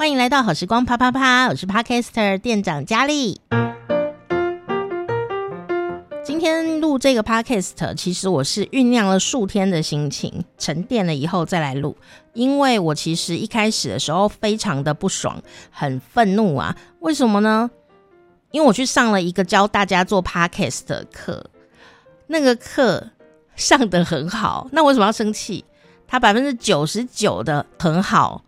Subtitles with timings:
[0.00, 3.38] 欢迎来到好时光啪啪啪，我是 Podcaster 店长佳丽。
[6.24, 11.94] 今天录这个 Podcast，其实我是酝酿了数天的心情，沉淀了以后再来录。
[12.32, 15.38] 因为我其实一开始的时候非常的不爽，
[15.70, 16.74] 很愤怒啊！
[17.00, 17.70] 为什么呢？
[18.52, 21.44] 因为我去上了一个教大家做 Podcast 的课，
[22.26, 23.06] 那个课
[23.54, 25.62] 上得很好，那为什么要生气？
[26.08, 28.42] 它百分之九十九的很好。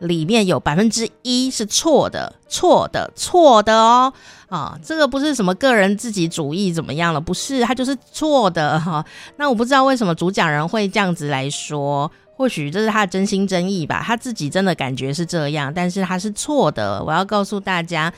[0.00, 4.12] 里面有百分之一是错的，错的，错的哦，
[4.48, 9.04] 啊，这个不是什么个人自己主义怎么样了，不是，它就是错的 哈。
[9.36, 17.02] 那我不知道为什么主讲人会这样子来说，或许这是他的真心真意吧，他自己真的感觉是这样，但是他是错的。
[17.02, 18.12] 我要告诉大家，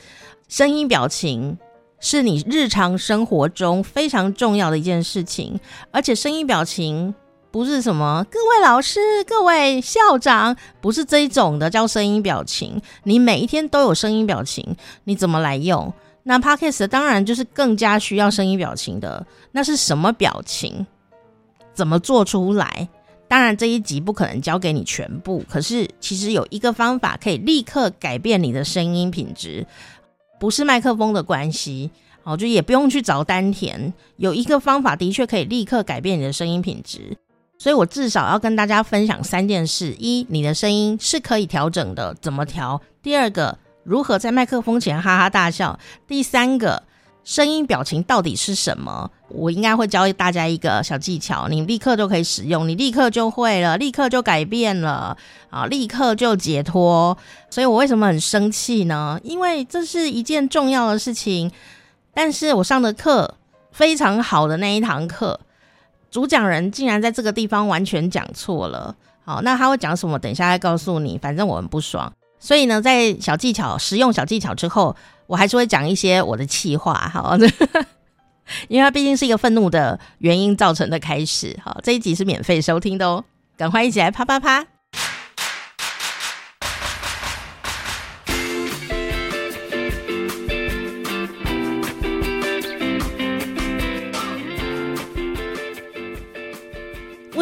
[0.47, 1.57] 声音表情
[2.01, 5.59] 是你日常生活中非常重要的一件事情，
[5.91, 7.15] 而且声音表情。
[7.51, 12.79] 不是什么各位老师、各位校长，不是这一种的叫声音表情。
[13.03, 14.75] 你每一天都有声音表情，
[15.05, 15.91] 你怎么来用？
[16.23, 19.25] 那 Podcast 当然就是更加需要声音表情的。
[19.51, 20.85] 那是什么表情？
[21.73, 22.87] 怎么做出来？
[23.27, 29.65] 当然这一集不可能教给你全部，可是其实有一个方法可以立刻改变你的声音品质，
[30.39, 31.89] 不是麦克风的关系，
[32.23, 33.91] 哦，就也不用去找丹田。
[34.17, 37.17] 有一个方法的确可以立刻改变你的声音品质。
[37.59, 42.81] 所以我至少要跟大家分享三件事：一，你的声音是可以调整的，怎么调？
[43.03, 45.77] 第二个，如何在麦克风前哈哈大笑？
[46.07, 46.81] 第三个，
[47.25, 49.11] 声音表情到底是什么？
[49.27, 55.17] 我应该会教大家一个小技巧，你立刻就可以使用，你立刻就会了，立刻就改变了，
[55.49, 57.17] 啊，立刻就解脱。
[57.49, 59.19] 所以我为什么很生气呢？
[59.21, 61.51] 因为这是一件重要的事情，
[62.13, 63.35] 但是我上的课
[63.73, 65.37] 非常好的那一堂课。
[66.11, 70.17] 主讲人竟然在这个地方完全讲错了，好，那他会讲什么？
[70.17, 71.17] 等一下再告诉你。
[71.17, 74.95] 反正我很不爽，所以呢，在小技巧、实用小技巧之后，
[75.27, 77.37] 我还是会讲一些我的气话， 好，
[78.67, 81.55] 因为它毕竟是一个愤怒的原因造成的开始。
[81.63, 83.23] 好，这 一集是免费收听的哦，
[83.55, 84.65] 赶快一起来啪啪啪！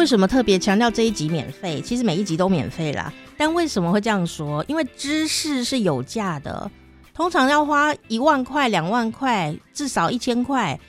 [0.08, 1.82] 什么特别强调这一集免费？
[1.82, 3.12] 其实每一集都免费啦。
[3.36, 4.64] 但为什么会这样说？
[4.66, 6.68] 因为知识是有价的，
[7.12, 10.80] 通常要花一万块、两万块，至少一千块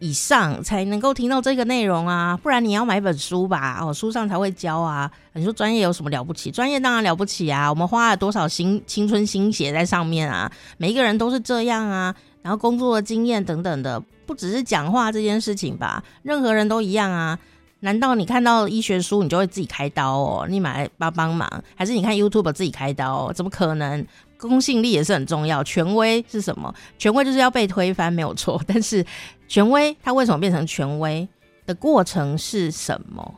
[0.00, 2.36] 以上才能够听到这个内容啊。
[2.42, 5.10] 不然你要买本书吧，哦，书上才会教啊。
[5.32, 6.50] 你说专业有什么了不起？
[6.50, 7.70] 专业当然了不起啊。
[7.70, 10.50] 我们花了多少心青春心血在上面啊？
[10.76, 12.14] 每一个人都是这样啊。
[12.42, 17.38] 然后工作的经验等等的，不只是讲话这件事情吧，任何人都一样啊。
[17.80, 20.46] 难道你看到医学书，你就会自己开刀哦？
[20.48, 23.32] 你买来帮帮忙，还是你看 YouTube 自己开刀？
[23.32, 24.06] 怎么可能？
[24.36, 25.62] 公信力也是很重要。
[25.64, 26.74] 权威是什么？
[26.98, 28.60] 权威就是要被推翻，没有错。
[28.66, 29.04] 但是
[29.48, 31.26] 权威它为什么变成权威
[31.66, 33.34] 的过程是什么？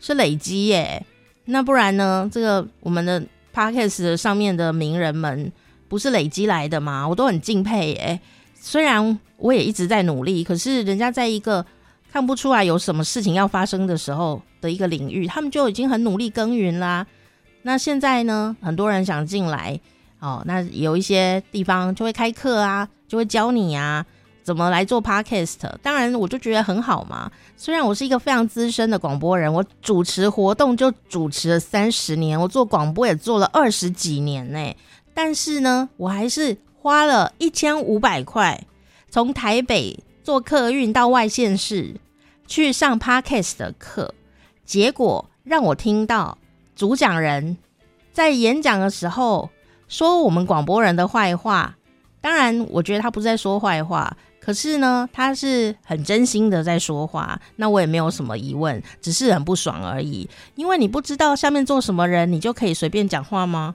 [0.00, 1.04] 是累积耶。
[1.46, 2.28] 那不然呢？
[2.32, 3.22] 这个我们的
[3.54, 5.52] Podcast 上面的名人们
[5.88, 7.06] 不是累积来的吗？
[7.08, 8.20] 我都很敬佩耶。
[8.54, 11.64] 虽然我也一直在努力，可是人家在一个。
[12.14, 17.04] 看不出来有什么事情要发生的时候的一个领域，他们就已经很努力耕耘啦。
[17.62, 19.80] 那现在呢，很多人想进来
[20.20, 24.06] 哦，那有一些地方就会开课啊，就会教你啊，
[24.44, 25.56] 怎么来做 podcast。
[25.82, 27.28] 当然，我就觉得很好嘛。
[27.56, 34.76] 虽然我是一个非常资深的广播人，我主持活动就主持了三十年，我做广播也做了二十几年呢。
[35.12, 38.64] 但是呢，我还是花了一千五百块
[39.10, 41.96] 从台北坐客运到外县市。
[42.46, 44.14] 去上 Podcast 的课，
[44.64, 46.38] 结果让我听到
[46.76, 47.56] 主讲人
[48.12, 49.50] 在演讲的时候
[49.88, 51.76] 说我们广播人的坏话。
[52.20, 57.38] 当然，我觉得他不是在说坏话，可是呢，他是很真心的在说话。
[57.56, 60.26] 那我也没有什么疑问，只是很不爽而已。
[60.54, 63.74] 因为你不知道下面坐什么人，你就可以随便讲话吗？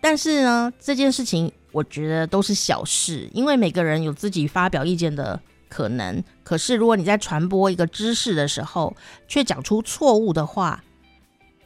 [0.00, 5.38] 但是呢，这件事情我觉得都是小事，因为每个人有自己发表意见的。
[5.72, 8.94] 可能，可是如果你在传播一个知识的时候，
[9.26, 10.84] 却讲出错误的话，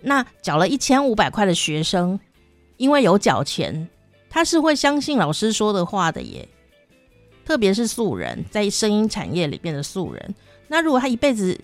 [0.00, 2.20] 那缴了一千五百块的学生，
[2.76, 3.88] 因为有缴钱，
[4.30, 6.48] 他是会相信老师说的话的耶。
[7.44, 10.34] 特别是素人，在声音产业里面的素人，
[10.68, 11.60] 那如果他一辈子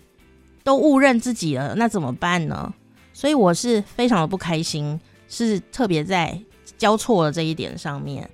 [0.65, 2.73] 都误认自己了，那怎么办呢？
[3.13, 4.99] 所以我是非常的不开心，
[5.29, 6.37] 是特别在
[6.77, 8.29] 教错了这一点上面。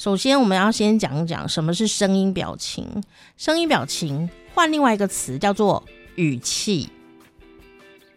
[0.00, 2.86] 首先，我们要先讲讲什么是声音表情。
[3.36, 6.88] 声音表情换另外一个词叫做语气。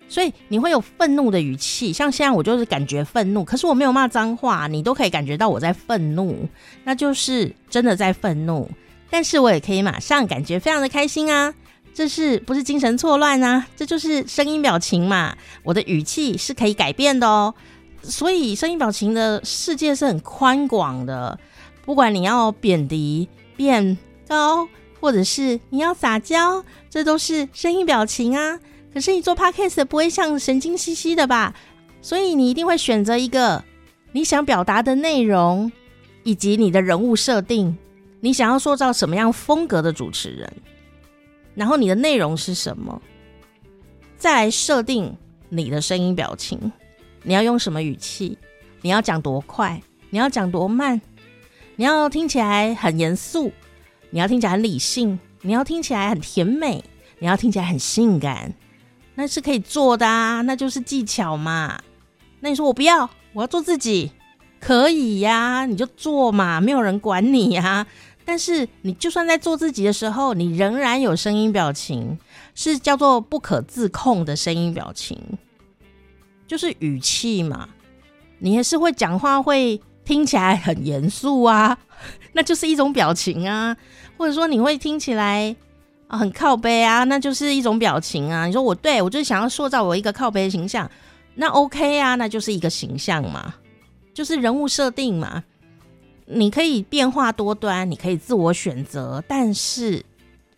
[0.08, 6.48] 所以你会有愤怒的语气，像现在我就是感觉愤怒，可是我没有骂脏话，你都可以感觉到我在愤怒，
[6.86, 8.72] 那就是真的在愤怒。
[9.10, 11.54] 但是我也可以马上感觉非常的开心啊，
[11.94, 13.68] 这是不是精神错乱啊？
[13.76, 17.54] 这就是声音表情嘛，我的语气是可以改变的哦。
[18.04, 21.38] 所以声音表情的世界是很宽广的，
[21.86, 23.98] 不管你要贬低、变
[24.28, 24.68] 高，
[25.00, 28.60] 或者是你要撒娇，这都是声音表情啊。
[28.94, 31.54] 可是你做 podcast 不会像神经兮兮的吧？
[32.02, 33.64] 所以你一定会选择一个
[34.12, 35.72] 你想表达的内容，
[36.24, 37.78] 以及你的人物设定，
[38.20, 40.54] 你想要塑造什么样风格的主持人，
[41.56, 43.02] 然后你的内容是什么，
[44.18, 45.18] 再来设定
[45.50, 46.72] 你的声音表情，
[47.24, 48.38] 你要用什么语气，
[48.82, 51.02] 你要讲多快，你要讲多慢，
[51.76, 53.52] 你要听起来很严肃，
[54.12, 56.84] 你要听起来很理性，你要听起来很甜美，
[57.20, 58.54] 你要听起来很性感。
[59.16, 61.82] 那是可以做的啊，那就是技巧嘛。
[62.42, 64.12] 那你说我不要，我要做自己，
[64.60, 67.88] 可以呀，你就做嘛，没有人管你呀。
[68.26, 72.18] 但是你就算在做自己的时候，你仍然有声音表情，
[72.56, 75.20] 是叫做不可自控的声音表情，
[76.48, 77.70] 就是语气嘛。
[78.40, 81.78] 你还是会讲话，会听起来很严肃啊，
[82.34, 83.76] 那就是一种表情啊。
[84.18, 85.56] 或者说你会听起来。
[86.10, 88.46] 很靠背啊，那就是一种表情啊。
[88.46, 90.88] 你说我对我就是想要塑造我一个靠背的形象，
[91.34, 93.56] 那 OK 啊，那就是一个形象嘛，
[94.14, 95.44] 就是人物设定嘛。
[96.28, 100.06] 你可以变化多端，你可以自我选择，但是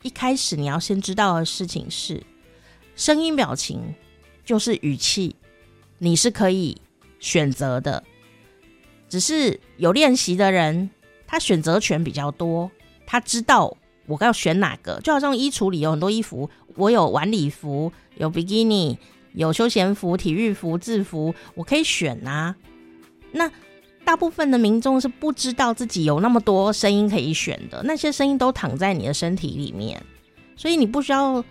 [0.02, 2.22] 一开始你要先知道的事情是，
[2.98, 3.82] 声音表情
[4.44, 5.38] 就是语气，
[6.00, 6.76] 你是可以
[7.20, 8.04] 选择的。
[9.16, 10.90] 只是有练习的人，
[11.26, 12.70] 他选择权比较多，
[13.08, 13.78] 他知道。
[14.08, 15.00] 我要选哪个？
[15.00, 19.00] 就好像衣橱里有很多衣服，我有晚礼服，有比基尼，
[19.32, 22.54] 有休闲服、体育服、制服，我可以选啊。
[23.32, 23.50] 那
[24.04, 30.04] 大部分的民众是不知道自己有那么多声音可以选的，那些声音都躺在你的身体里面，
[30.58, 31.42] 所以你不需要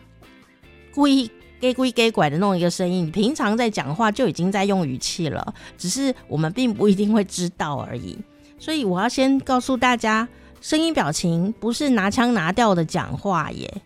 [0.93, 1.31] 故意
[1.65, 8.19] 给鬼给拐的弄一个声音，你平常在讲话就已经在用语气了，只是我们并不一定会知道而已。
[8.59, 10.29] 所以我要先告诉大家。
[10.61, 13.83] 声音表情不是拿腔拿调的讲话耶，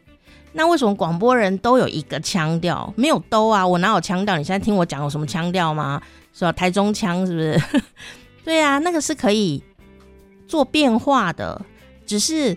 [0.53, 2.93] 那为什么广播人都有一个腔调？
[2.97, 4.37] 没有都啊，我哪有腔调？
[4.39, 6.01] 你现在听我讲有什么腔调吗？
[6.33, 6.53] 是吧？
[6.53, 7.83] 台中腔是不是？
[8.45, 9.61] 对啊，那个是可以
[10.47, 11.61] 做变化的，
[12.07, 12.57] 只是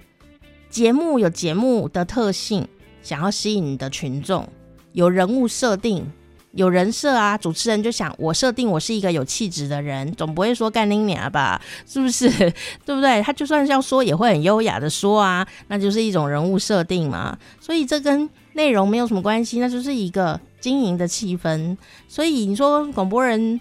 [0.70, 2.68] 节目有节目的特性，
[3.02, 4.48] 想要吸引你的群众，
[4.94, 6.06] 有人物设定。
[6.54, 12.30] 有人设啊，主持人就想我设定我是一个有气质的人，总不会说干你娘吧，是不是？
[12.86, 13.22] 对不对？
[13.22, 17.38] 他就算是要说，也会很优雅的说啊，那就是一种人物设定嘛。
[17.62, 21.78] 所以这跟内容没有什么关系，那就是一个经营的气氛。
[22.10, 23.58] 所以你说广播人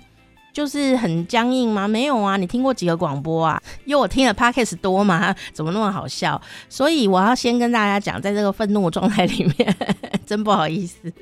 [0.52, 1.86] 就是很僵硬吗？
[1.86, 3.62] 没有啊，你听过几个广播啊？
[3.84, 5.34] 因为我听的 Podcast 多嘛？
[5.52, 6.40] 怎么那么好笑？
[6.68, 9.76] 所以我要先跟大家讲，在这个愤怒的状态里面，
[10.26, 11.12] 真不好意思。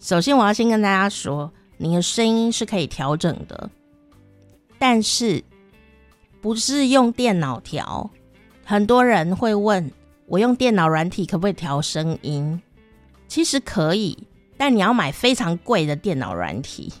[0.00, 3.70] 首先，我要先跟大家说，你的声音是可以调整的，
[4.78, 5.42] 但是
[6.40, 8.10] 不是用电脑调。
[8.64, 9.90] 很多人会问
[10.26, 12.60] 我用电脑软体可不可以调声音？
[13.28, 14.26] 其实可以，
[14.56, 16.92] 但你要买非常贵的电脑软体，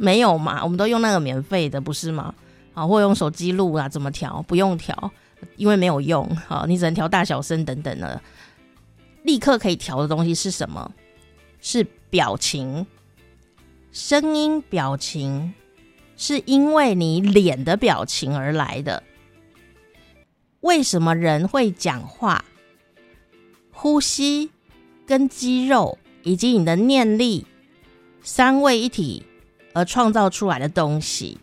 [0.00, 0.64] 没有嘛？
[0.64, 2.34] 我们都用那个免费的，不是吗？
[2.74, 3.88] 啊，或用手机录啊？
[3.88, 4.42] 怎么调？
[4.48, 5.12] 不用调，
[5.56, 6.28] 因为没有用。
[6.48, 8.20] 好，你只能调大小声等等的。
[9.22, 10.90] 立刻可以调的东西是什么？
[11.60, 11.86] 是。
[12.10, 12.84] 表情、
[13.92, 15.54] 声音、表情，
[16.16, 19.00] 是因为你脸的表情而来的。
[20.58, 22.44] 为什么人会讲话？
[23.70, 24.50] 呼吸、
[25.06, 27.46] 跟肌肉以及你的念力
[28.22, 29.24] 三位一体
[29.72, 31.38] 而创造出来的东西，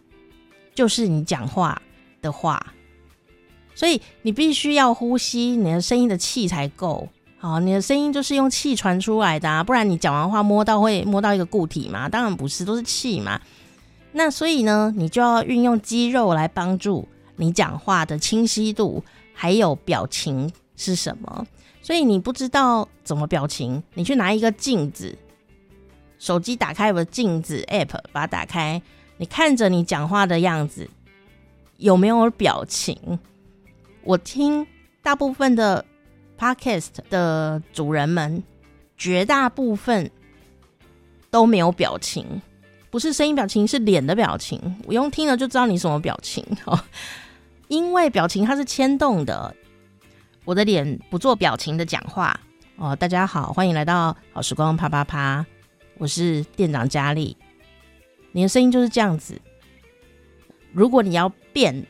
[0.76, 1.82] 就是你讲话
[2.22, 2.74] 的话。
[3.76, 7.08] 所以你必须要呼吸，你的声音的气才够。
[7.38, 12.10] 好，你的声音就是用气传出来的啊，不然你讲完话摸到会摸到一个固体嘛？
[12.10, 13.40] 当然不是，都是气嘛。
[14.14, 19.04] 那所以呢，你就要运用肌肉来帮助你讲话的清晰度，
[19.34, 21.46] 还有表情是什么。
[21.84, 25.16] 所以你不知道怎么表情，你去拿一个镜子，
[26.20, 28.82] 手机打开我的镜子 app，把它打开，
[29.18, 30.90] 你看着你讲话的样子
[31.78, 33.20] 有没有表情？
[34.04, 34.66] 我听
[35.02, 35.84] 大部分的。
[36.40, 38.44] Podcast 的主人们，
[38.96, 40.12] 绝大部分
[41.32, 42.40] 都没有表情，
[42.92, 44.62] 不是声音表情，是脸的表情。
[44.86, 46.80] 我用听了就知道你什么表情哦，
[47.70, 49.52] 因为表情它是牵动的。
[50.46, 52.40] 我的脸不做表情的讲话
[52.76, 52.96] 哦。
[52.96, 55.44] 大家好，欢迎来到好时光啪啪啪。
[56.00, 57.36] 我是店长佳丽。
[58.32, 59.40] 你的声音就是这样子。
[60.72, 61.86] 如果你要变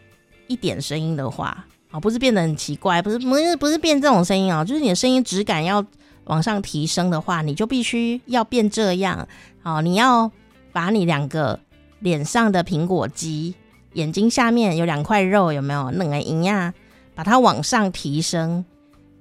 [0.47, 5.85] 一点声音的话，啊，不是变得很奇怪，不是不是不是变这种声音啊，就是你的声音质感要
[6.25, 9.27] 往上提升的话，你就必须要变这样。
[9.63, 10.31] 啊，你要
[10.71, 11.59] 把你两个
[11.99, 13.55] 脸上的苹果肌，
[13.93, 15.91] 眼睛下面有两块肉，有没有？
[15.91, 16.73] 那个营养，
[17.13, 18.63] 把它往上提升。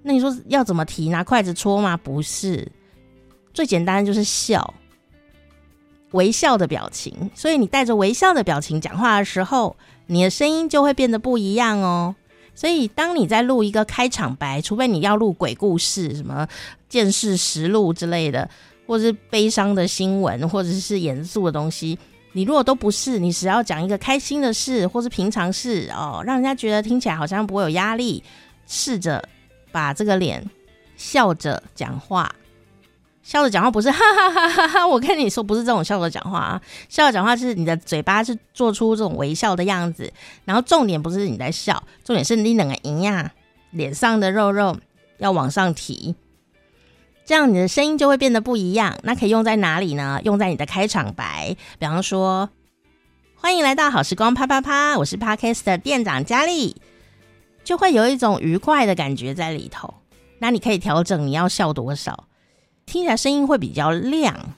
[0.03, 1.09] 那你说要怎么提？
[1.09, 1.97] 拿筷子戳吗？
[1.97, 2.71] 不是，
[3.57, 4.75] 最简单的就是笑，
[6.11, 7.31] 微笑的表情。
[7.35, 9.75] 所以你带着微笑的表情讲话的时候，
[10.09, 12.15] 你的声音就会变得不一样哦。
[12.55, 16.47] 所以，当你在录一个开场白，除非你要录鬼故事、什么
[16.87, 18.47] 见识实录之类的，
[18.87, 21.99] 或是悲伤的新闻，或者是严肃的东西，
[22.33, 28.23] 你如果都不是，你只要讲一个开心的事，或是平常事哦，让人家觉得听起来好像不会有压力，
[28.67, 29.27] 试着
[29.73, 30.45] 把这个脸
[30.95, 32.35] 笑着讲话。
[33.27, 34.87] 笑着讲话不是哈哈哈哈哈！
[34.87, 36.63] 我跟你说，不是这种笑着讲话啊。
[36.89, 40.13] 笑着讲话是你的嘴巴是做出这种微笑的样子，
[40.45, 43.29] 然后重点不是你在笑，重点是你两个营养，
[43.73, 44.77] 脸上的肉肉
[45.19, 46.15] 要往上提，
[47.25, 48.97] 这样你的声音就会变得不一样。
[49.03, 50.21] 那可以用在哪里呢？
[50.23, 52.49] 用在你的开场白，比方说，
[53.35, 56.77] 欢迎来到好时光啪啪啪，我是 Podcast 的店长佳丽，
[57.65, 59.95] 就会有一种愉快的感觉在里头。
[60.39, 62.29] 那你可以调整你要笑多少。
[62.87, 64.55] 听起来声音会比较亮，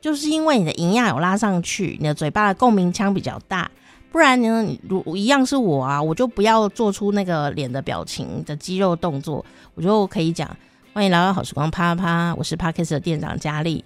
[0.00, 3.68] 就是因为你的营养有拉上去，你的嘴巴的共鸣腔比较大。
[4.12, 9.44] 不然呢，如一样是我啊，我就不要做出那个脸的表情的肌肉动作，
[9.74, 10.48] 我就可以讲
[10.92, 13.84] 欢迎来到好时光啪啪，我是 Podcast 的店长佳丽。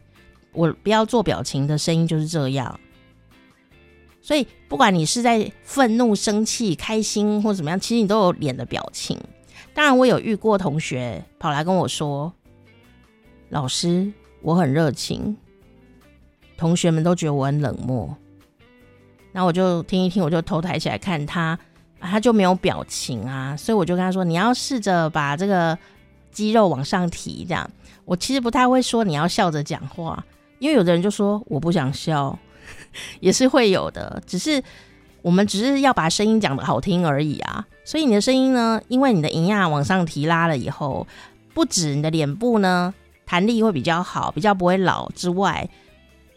[0.52, 2.78] 我不要做表情的声音就是这样。
[4.20, 9.18] 所以不管你是在愤怒、生气、开心或怎么样，其实你都有脸的表情。
[9.72, 12.30] 当然，我有遇过同学跑来跟我说。
[13.48, 14.12] 老师，
[14.42, 15.36] 我很热情，
[16.56, 18.16] 同学们都觉得我很冷漠。
[19.32, 21.58] 那我就听一听，我就头抬起来看他，
[22.00, 23.56] 他就没有表情啊。
[23.56, 25.78] 所以我就跟他说：“你要试着把这个
[26.32, 27.70] 肌肉往上提。”这样，
[28.04, 30.24] 我其实不太会说你要笑着讲话，
[30.58, 32.36] 因为有的人就说我不想笑，
[33.20, 34.22] 也是会有的。
[34.26, 34.62] 只是
[35.22, 37.64] 我们只是要把声音讲得好听而已啊。
[37.84, 41.06] 所以你的声音呢，因为你的营养往上提拉了以后，
[41.54, 42.92] 不止你的脸部呢。
[43.26, 45.68] 弹力会比较好，比较不会老之外，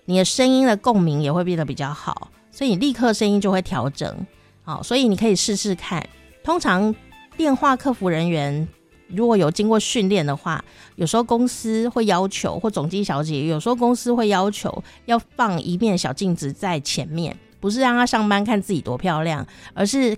[0.06, 4.26] 你的声音的共鸣也会变得比较好，所以你立刻声音就会调整。
[4.64, 6.06] 好，所以你可以试试看。
[6.44, 6.94] 通常
[7.38, 8.68] 电话客服人员
[9.08, 10.64] 如果有经过训练的话，
[10.96, 20.18] 有时候公司会要求，或总机小姐有时候公司会要求要放一面小镜子在前面，不是让他上班看自己多漂亮，而是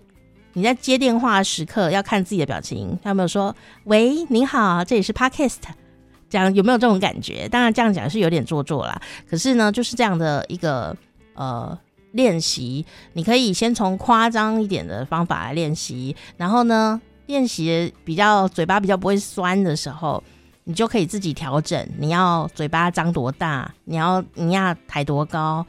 [0.54, 2.98] 你在接电话时刻要看自己的表情。
[3.02, 5.60] 他有没有说：“喂，您好，这里是 Podcast。”
[6.32, 7.48] 讲有没有这种感觉？
[7.50, 9.00] 当然这样讲是有点做作啦。
[9.30, 10.96] 可是呢，就是这样的一个
[11.36, 11.78] 呃
[12.14, 12.84] 练习，
[13.14, 20.24] 你可以先从夸张一点的方法来练习，然后呢，练习比较嘴巴比较不会酸的时候，
[20.64, 25.64] 你就可以自己调整，你要嘴巴张多大，你要你要抬多高。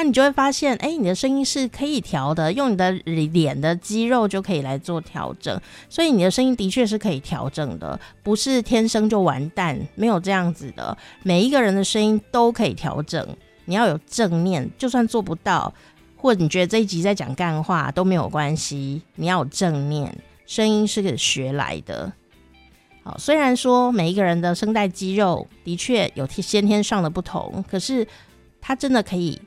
[0.00, 13.28] 那你就会发现，哎、你的声音是可以调的，用你的脸的肌肉就可以来做调整，所以你的声音的确是可以调整的，不是天生就完蛋，没有这样子的，每一个人的声音都可以调整。
[13.66, 15.70] 你要有正念，就算做不到，
[16.16, 22.10] 或者你觉得这一集在讲干话都没有关系，你要有正念，声音是个学来的。
[23.04, 28.08] 好，虽然说每一个人的声带肌肉的确有先天上的不同，可是
[28.62, 29.38] 它真的可以。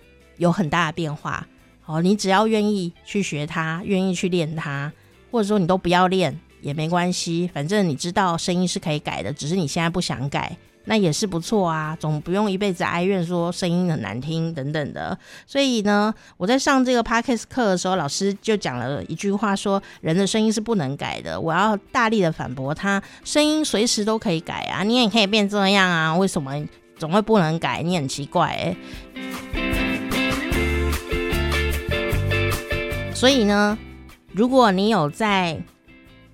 [0.43, 1.47] 有很大的变化，
[1.85, 4.91] 哦，你只要愿意去学它，愿意去练它，
[5.31, 15.17] 或者说你都不要练也没关系，反正你知道声音是可以改的，只是你现在不想改，那也是不错啊，总不用一辈子哀怨说声音很难听等等的。
[15.47, 21.39] 所以呢，我在上这个 Podcast 课的时候，老师就讲了一句话说，人的声音是不能改的。
[21.39, 26.51] 我要大力的反驳他，声音随时都可以改啊，你也可以变这样啊，为什么
[26.97, 27.81] 总会不能改？
[27.81, 29.72] 你很奇怪欸。
[33.15, 33.77] 所以呢，
[34.33, 35.57] 如果你有在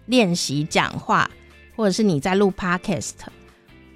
[0.07, 1.29] 练习讲话，
[1.75, 3.11] 或者是你在录 Podcast，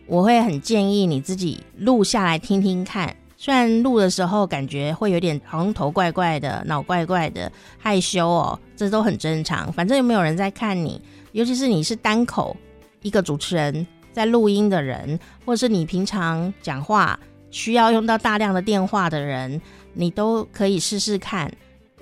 [0.06, 3.16] 我会很建议你自己录下来听听看。
[3.36, 9.74] 虽然录的时候感觉会有点红头怪怪的、脑怪怪的、害羞哦，这都很正常。
[9.74, 12.56] 反正又没有人在看你，尤其是你是单口
[13.02, 19.60] 一个主持人在录音的人，或者是你平常讲话需要用到大量的电话的人，
[19.94, 21.52] 你都可以试试看。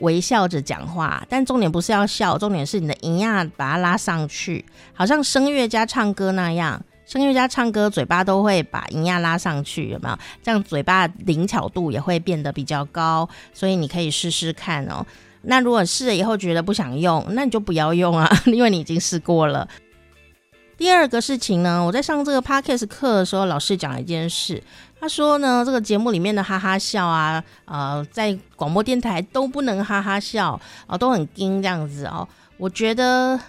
[0.01, 10.17] 微笑着讲话，但重点不是要笑，重点是你的音量把它拉上去，好像声乐家唱歌那样，声乐家唱歌嘴巴都会把音压拉上去，有没有？
[10.43, 15.05] 这样嘴巴灵巧度也会变得比较高，所以你可以试试看哦。
[15.43, 19.67] 那如果试了以后觉得不想用，那你就不要用啊， 因为你已经试过了。
[20.77, 24.63] 第二个事情呢，我在上这个 podcast 课的时候，老师讲了一件事，
[25.01, 32.27] 他说呢，这个节目里面的哈哈笑啊，呃，在广播电台都不能哈哈笑啊，都很惊这样子哦。
[32.58, 33.39] 我觉得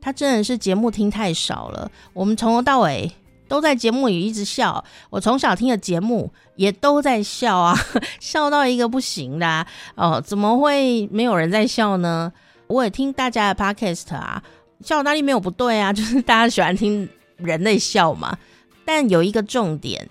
[0.00, 3.08] 他真的是节目听太少了，我们从头到尾
[3.46, 7.78] 都在节目里一直笑，我从小听的节目也都在笑啊，
[8.18, 12.32] 笑到一个不行的啊，哦，怎么会没有人在笑呢？
[12.66, 14.42] 我也听大家的 podcast 啊。
[14.80, 15.92] 笑哪里没有不对啊？
[15.94, 18.36] 就是大家喜欢听人类笑嘛。
[18.84, 20.06] 但有一个重点，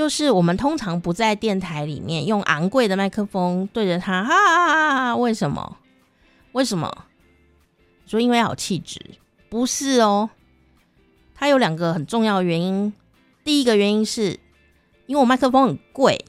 [0.00, 5.16] 就是我们通常不在电台里面用昂贵的麦克风对着他，哈哈哈哈！
[5.16, 5.76] 为什么？
[6.52, 6.90] 为什么？
[8.06, 8.98] 说因为好气质？
[9.50, 10.30] 不是哦，
[11.34, 12.90] 它有两个很重要的原因。
[13.44, 14.40] 第一个原因是，
[15.04, 16.24] 因为我麦克风很贵，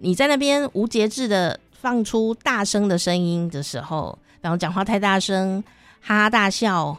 [0.00, 5.64] 你在那边无节制的放出大声的声音的时候，然后讲话太大声。
[6.02, 6.98] 哈哈大笑，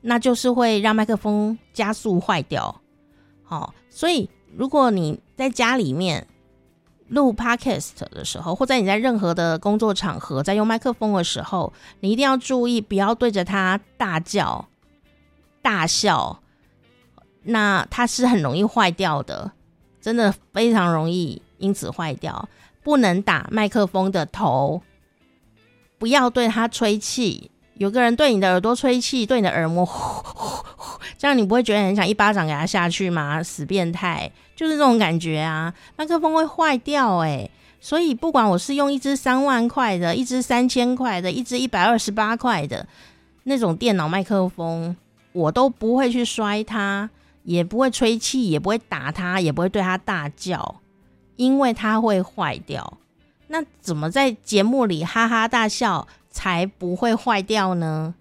[0.00, 2.80] 那就是会让麦克风加速坏掉。
[3.44, 6.26] 好、哦，所以如果你在家里面
[7.08, 14.68] 录 Podcast 的时候，或者你在任何的工作场合在用麦克风的时候，你一定要注意，不要对着它大叫、
[15.62, 16.40] 大笑，
[17.44, 19.52] 那它是很容易坏掉的，
[20.00, 22.48] 真的非常容易因此坏掉。
[22.82, 24.82] 不能打麦克风的头，
[25.98, 27.50] 不要对它吹气。
[27.78, 30.64] 有个人对你的耳朵吹气，对你的耳膜呼呼，
[31.16, 33.42] 这样你不会觉得很想一巴掌给他下去吗？
[33.42, 35.72] 死变态，就是这种感觉啊！
[35.96, 42.86] 麦克风会坏掉诶，所以不管我是用一支三万块的，一支三千块的，一支一百二十八块的
[43.44, 44.96] 那种电脑麦克风，
[45.32, 47.08] 我都不会去摔它，
[47.44, 50.80] 也不会吹气，也不会打它，也不会对它大叫，
[51.36, 52.98] 因为它会坏掉。
[53.46, 56.06] 那怎么在节目里哈哈大笑？
[56.30, 58.14] 才不会坏掉呢，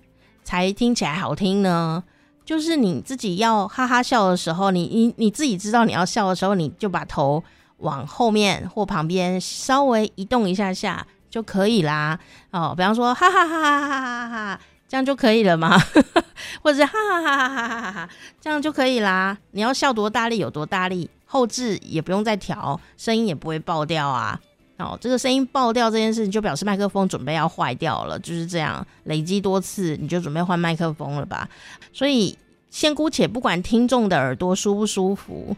[0.43, 2.03] 才听起来好听呢。
[2.45, 7.43] 就是你自己要哈哈笑的时候，你你你自己知道你要笑的时候，你就把头
[7.79, 12.17] 往后面或旁边稍微移动一下下就可以啦。
[12.51, 15.77] 哦，比方说哈哈哈哈哈哈哈，这样就可以了吗？
[16.63, 19.37] 或者是哈哈哈哈哈哈哈，这样就可以啦。
[19.51, 24.39] 你要笑多大力有多大力，后置也不用再调，声音也不会爆掉啊。
[24.77, 31.49] 哦，这个声音爆掉这件事情，就表示麦克风准备要坏掉了，就是这样，累积多次，你就准备换麦克风了吧？
[31.91, 32.37] 所以
[32.69, 35.57] 先姑且不管听众的耳朵舒不舒服，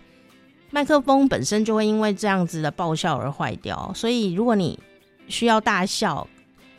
[0.72, 3.92] 麦克风本身就会因为这样子的爆笑而坏掉。
[3.94, 4.80] 所以如果你
[5.28, 6.26] 需要大笑，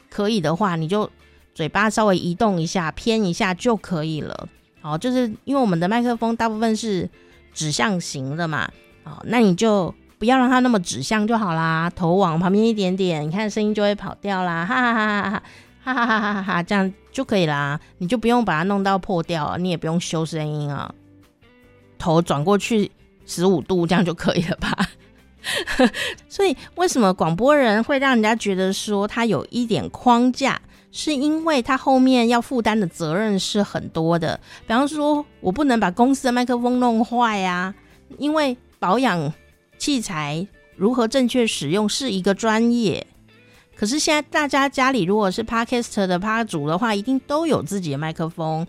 [0.09, 1.11] 可以的话，你就
[1.55, 4.49] 嘴巴稍微移动一下，偏一下就可以了。
[4.81, 7.11] 好，就是因为我们的麦克风大部分是
[7.53, 8.71] 指向型的嘛，
[9.05, 9.95] 哦，那你就。
[10.21, 15.43] 不要让它那么指向就好啦，头往旁边一点点，你看声音就会跑掉啦，哈哈哈哈哈，
[15.83, 20.95] 哈哈哈哈哈，这样就可以啦，你就不用把它弄到破掉，你也不用修声音啊，
[21.99, 22.93] 头转过去
[23.25, 24.77] 十五度，这样就可以了吧？
[26.29, 30.61] 所以为什么广播人会让人家觉得说他有一点框架，
[30.93, 37.75] 是因为他后面要负担的责任是很多的，比方说我不能把公司的麦克风弄坏呀，
[38.19, 39.33] 因为保养。
[39.81, 43.07] 器材如何正确使用是一个专业，
[43.75, 48.67] 可是现在大家家里如果是 Podcast 的趴主的话，一定都有自己的麦克风，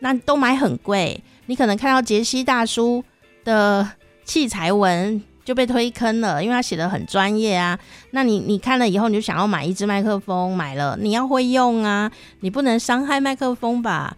[0.00, 1.22] 那都买很贵。
[1.46, 3.04] 你可能看到杰西大叔
[3.44, 3.88] 的
[4.24, 7.78] 器材文就被推坑了，因为他写的很专业啊。
[8.10, 12.10] 那你你看了以后，你就想要买一支麦克风，买了你要会用啊，
[12.40, 14.16] 你不能伤害麦克风吧？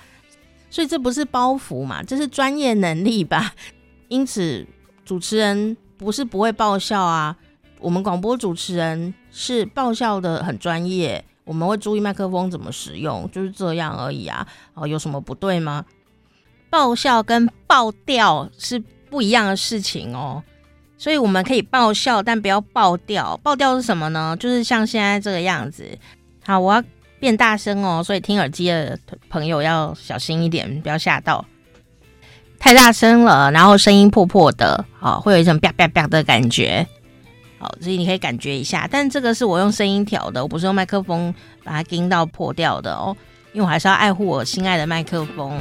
[0.71, 3.53] 所以这不是包袱嘛，这是专业能力吧？
[4.09, 4.67] 因此
[5.05, 5.77] 主持人。
[6.03, 7.37] 不是不会爆笑啊，
[7.79, 14.45] 我们广播主持人是爆笑的很专业，我们会注意麦克风怎么使用，就是这样而已啊。
[14.75, 15.85] 哦，有什么不对吗？
[16.69, 20.43] 爆笑跟爆掉是不一样的事情哦，
[20.99, 23.37] 所以我们可以爆笑，但不要爆掉。
[23.39, 24.37] 爆掉是什么呢？
[24.41, 25.87] 就是像现在这个样子。
[26.45, 26.83] 好，我要
[27.21, 28.99] 变大声哦，所以听耳机的
[29.31, 31.45] 朋友要小心一点，不要吓到。
[32.63, 36.87] 太大声了，然后声音破破的，好，会有一种啪啪啪的感觉，
[37.59, 38.89] 好，所以你可以感觉一下。
[38.89, 43.17] 但这个是我用声音调的，我不是用麦克风把它叮到破掉的哦，
[43.53, 45.61] 因为我还是要爱护我心爱的麦克风。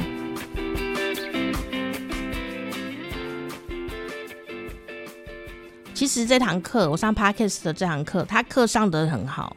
[5.92, 9.56] 其实这堂课我上 Podcast 的这堂课，他课上得很好，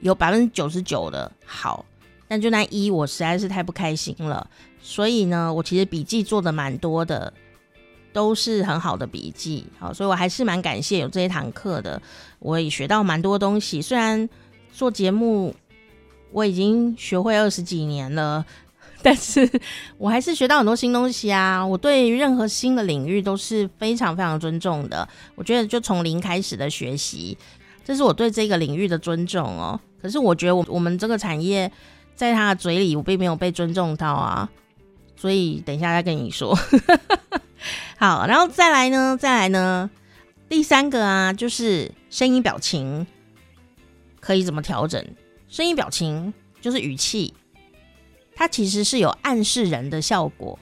[0.00, 1.82] 有百分之九十九的好，
[2.28, 4.46] 但就那一，我实在是太不开心了。
[4.86, 7.32] 所以呢，我其实笔记做的蛮多的，
[8.12, 9.64] 都是很好的笔记。
[9.78, 12.00] 好，所以我还是蛮感谢有这一堂课的，
[12.38, 13.80] 我也学到蛮多东西。
[13.80, 14.28] 虽然
[14.74, 15.54] 做节目
[16.32, 18.44] 我已经学会二十几年了，
[19.02, 19.50] 但是
[19.96, 21.64] 我还是学到很多新东西啊！
[21.64, 25.08] 我对于任何新的领域都是非常非常尊重的。
[25.34, 27.36] 我觉得就从零开始的学习，
[27.82, 29.80] 这是我对这个领域的尊重哦。
[30.02, 31.72] 可是我觉得我我们这个产业
[32.14, 34.46] 在他的嘴里，我并没有被尊重到啊。
[35.24, 36.54] 所以等一下再跟你说，
[37.96, 39.90] 好，然后再来呢，再来呢，
[40.50, 43.06] 第三个啊，就是声音表情
[44.20, 45.02] 可以怎么调整？
[45.48, 47.32] 声音表情就是语气，
[48.34, 50.58] 它其实是有暗示人的效果。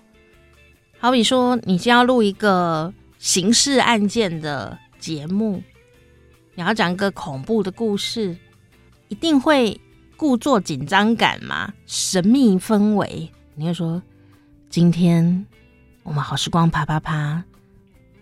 [1.00, 5.60] 好比说，你就要录一个刑事案件的节目，
[6.54, 8.36] 你要讲一个恐怖的故事，
[9.08, 9.80] 一定会
[10.16, 14.00] 故作紧张感嘛，神秘氛围，你会说。
[14.72, 15.46] 今天
[16.02, 17.44] 我们好时光啪啪啪，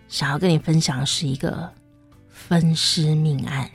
[0.08, 1.72] 想要跟你分享的是一个
[2.28, 3.70] 分尸命案。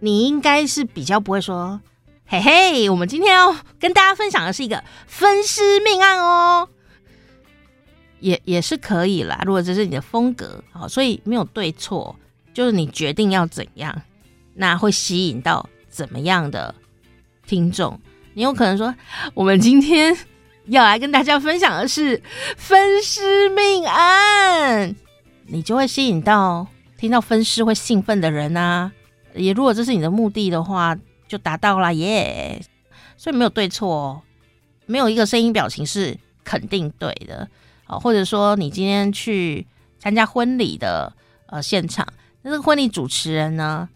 [0.00, 1.78] 你应该是比较不会说，
[2.24, 6.70] 嘿嘿，我们今天要跟大家分享的是一个分尸命案哦，
[8.20, 9.42] 也也是可以啦。
[9.44, 12.16] 如果这是你的风格，好，所以没有对错，
[12.54, 14.00] 就是你决定要怎样，
[14.54, 16.74] 那会吸引到怎么样的
[17.46, 18.00] 听众。
[18.32, 18.94] 你有可能说，
[19.34, 20.16] 我们今天。
[20.66, 22.22] 要来跟大家分享的是
[22.56, 24.96] 分尸命案，
[25.46, 28.90] 你就会吸引到听到分尸会兴奋的人啊！
[29.34, 30.96] 也如果这是你的目的的话，
[31.28, 32.62] 就达到了耶！
[33.18, 34.22] 所以没有对错，
[34.86, 37.46] 没有一个声音表情是肯定对的
[37.86, 37.98] 啊。
[37.98, 39.66] 或者说你今天去
[39.98, 41.12] 参加婚礼的
[41.46, 42.06] 呃现场，
[42.40, 43.86] 那这个婚礼主持人呢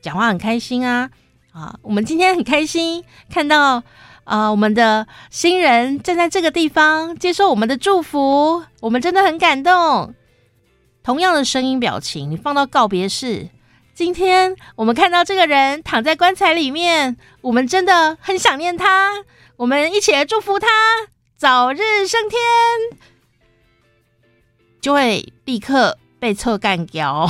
[0.00, 1.10] 讲话很开心啊
[1.52, 1.78] 啊！
[1.82, 3.82] 我们今天很开心看到。
[4.28, 10.14] 啊、我们的新人站在这个地方接受我们的祝福，我们真的很感动。
[11.02, 13.48] 同样的声音表情，你放到告别式，
[13.94, 19.24] 今天我们看到这个人躺在棺材里面，我们真的很想念他，
[19.56, 20.68] 我们一起来祝福他
[21.38, 22.38] 早日升天，
[24.82, 27.26] 就会立刻被臭干掉。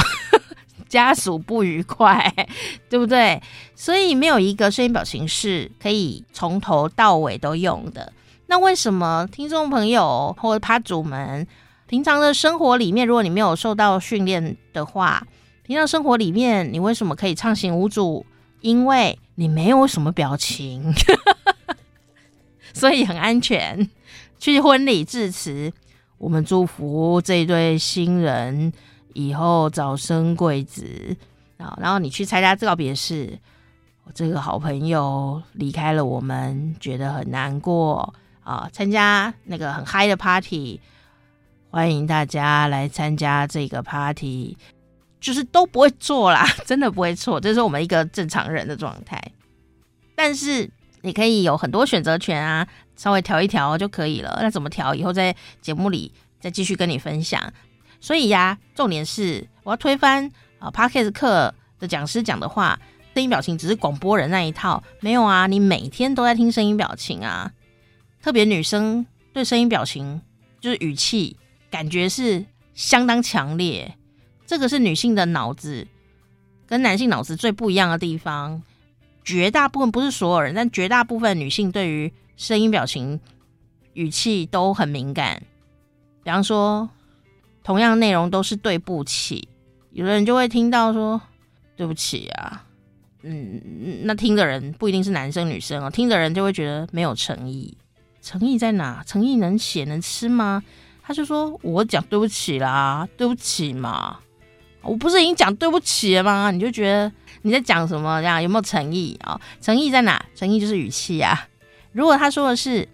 [0.88, 2.32] 家属不愉快，
[2.88, 3.40] 对不对？
[3.74, 8.12] 所以没有一个声音表情是可以从头到尾都用的。
[8.46, 11.46] 那为什么听众朋友或者趴主们
[11.86, 15.26] 平常的生活里面，如果你没有受到训练的话，
[15.62, 18.24] 平常生活里面你为什么可以畅行无阻？
[18.60, 20.92] 因为你没有什么表情，
[22.74, 23.88] 所以很安全。
[24.38, 25.72] 去婚礼致辞，
[26.16, 28.72] 我们祝福这一对新人。
[29.18, 31.16] 以后早生贵子
[31.56, 31.76] 啊！
[31.80, 33.36] 然后你去参加告别式，
[34.04, 38.70] 我这个好朋友离开了我们，觉得很难过啊！
[38.72, 40.80] 参加那个很嗨的 party，
[41.68, 44.56] 欢迎大家来参加这个 party，
[45.20, 49.20] 就是都不会错啦， 真的不会错，这是我们一个正常人的状态。
[50.14, 50.70] 但是
[51.02, 54.38] 你可以有很多选择权啊，稍微调一调就可以了。
[54.40, 54.94] 那怎么调？
[54.94, 57.52] 以后在节目里再继续跟你分享。
[58.00, 62.78] 所以呀，重点是我要推翻啊 p a r k e s t 课的讲师讲的话，
[63.14, 67.52] 声音表情只是广播人那一套，没有啊，你每天都在听声音表情啊，
[68.22, 70.22] 特别女生对声音表情
[70.60, 71.36] 就是语气
[71.70, 73.96] 感觉是相当强烈，
[74.46, 75.86] 这个是女性的脑子
[76.66, 78.62] 跟男性脑子最不一样的地方，
[79.24, 83.18] 绝大部分不是所有人，但绝大部分女性对于声音表情
[83.94, 85.42] 语气都很敏感，
[86.22, 86.88] 比方说。
[87.68, 89.46] 同样内容都是对不起，
[89.90, 91.20] 有的人就会听到说
[91.76, 92.64] 对不起啊，
[93.20, 93.60] 嗯，
[94.04, 97.76] 那听的人不一定是男生女生哦，听的人就会觉得没有诚意，
[98.22, 99.04] 诚意在哪？
[99.06, 100.62] 诚意能写能吃吗？
[101.02, 104.18] 他就说我讲对不起啦，对不起嘛，
[104.80, 106.50] 我不是已经讲对不起了吗？
[106.50, 108.18] 你就觉得你在讲什么？
[108.22, 109.38] 这样有没有诚意啊？
[109.60, 110.24] 诚意在哪？
[110.34, 111.46] 诚意就是语气啊。
[111.92, 112.88] 如果他说的是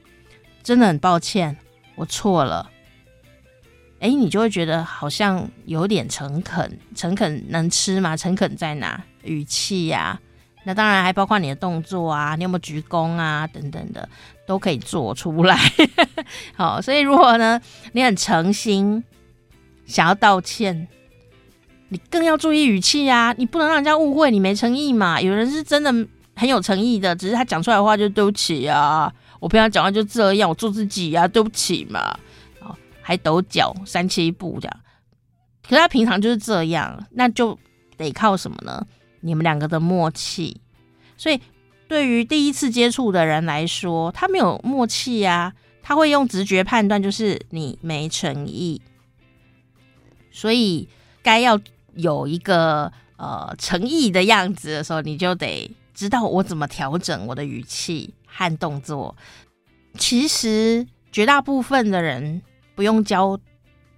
[0.65, 1.57] 真的很抱歉，
[1.95, 2.73] 我错了。
[4.05, 8.15] 哎，你就会觉得好像有点诚恳，诚恳能吃吗？
[8.15, 9.03] 诚恳在哪？
[9.23, 10.21] 语气呀、
[10.65, 14.07] 那当然还包括你的动作啊，你有没有鞠躬啊，等等的
[14.47, 15.59] 都可以做出来。
[16.55, 17.59] 好，所以如果呢，
[17.93, 19.03] 你很诚心
[19.87, 20.87] 想要道歉，
[21.89, 25.19] 你更要注意语气呀、啊，你不能让人家误会你没诚意嘛。
[25.19, 25.91] 有人是真的
[26.37, 32.15] 很有诚意的，只是他讲出来的话就对不起啊，我平常讲话就这样，我做自己呀、啊，对不起嘛。
[33.07, 34.81] 还抖脚三七步这样，
[35.63, 37.59] 可是他平常就是这样，那就
[37.99, 38.87] 得靠什么呢？
[39.21, 40.59] 你们两个的默契。
[41.19, 41.39] 所以
[41.87, 48.81] 对于第一次接触的人来说，他没有默契啊，他会用直觉判断，就是你没诚意。
[50.31, 50.89] 所以
[51.23, 51.61] 该要
[51.95, 59.15] 有一个呃诚意的样子的时候，你就得知道我怎么调整我的语气和动作。
[59.97, 62.43] 其实绝大部分的人
[62.75, 63.39] 不用教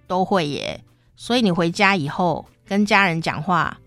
[0.07, 0.83] 都会耶，
[1.15, 3.77] 所以你回家以后跟家人讲话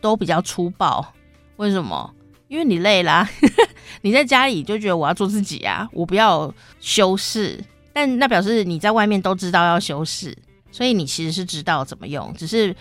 [0.00, 1.14] 都比较粗暴。
[1.56, 2.14] 为什么？
[2.48, 3.28] 因为你累啦，
[4.02, 7.62] 你在家里就觉得我要做自己啊，我不要修饰。
[7.92, 10.36] 但那表示你在外面都知道要修饰。
[10.70, 12.76] 所以你其实是知道怎么用，只是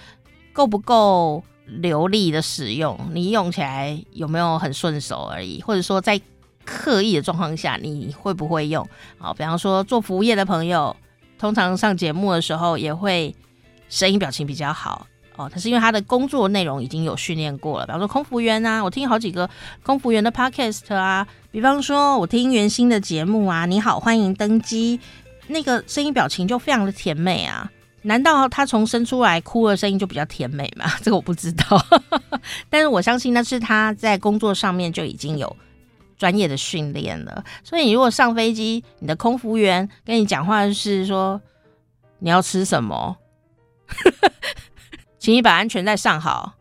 [0.52, 6.20] 够不够流利的使用，你用起来有没有很顺手而已，或者说在
[6.68, 8.86] 刻意的状况下，你会不会用？
[9.18, 10.94] 好，比方说做服务业的朋友，
[11.40, 13.34] 通常上节目的时候也会
[13.88, 17.86] 声音表情比较好哦，他是因为他的工作内容已经有训练过了。
[17.86, 19.50] 比方说空服员啊，我听好几个
[19.84, 25.00] 空服员的 podcast 啊，比方说我听袁心的节目啊，你好，欢迎登机，
[25.48, 27.72] 那个声音表情就非常的甜美啊。
[28.04, 30.86] 难道他从生出来哭的声音就比较甜美吗？
[31.04, 31.66] 这个我不知道，
[32.70, 35.54] 但是我相信那是他在工作上面就已经有
[36.18, 37.44] 专业的训练了。
[37.64, 41.42] 所以你如果上飞机，你的空服员跟你讲话是说
[42.20, 43.18] 你要吃什么，
[45.20, 46.54] 请你把安全带上好。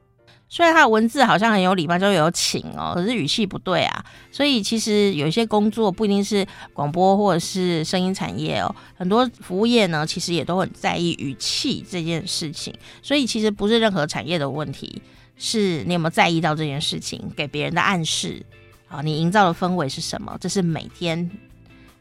[0.49, 4.05] 虽然他的文字好像很有礼貌，就有请哦，可是语气不对啊。
[4.31, 12.73] 所以其实有一些工作不一定是广播或者是声音产业哦，很多服务业呢，其实也都很在意语气这件事情。
[13.03, 15.03] 所以其实不是任何产业的问题，
[15.37, 18.47] 是你有没有在意到这件事情，给别人的暗示
[18.87, 20.37] 好，你营造的氛围是什么？
[20.41, 21.31] 这是每天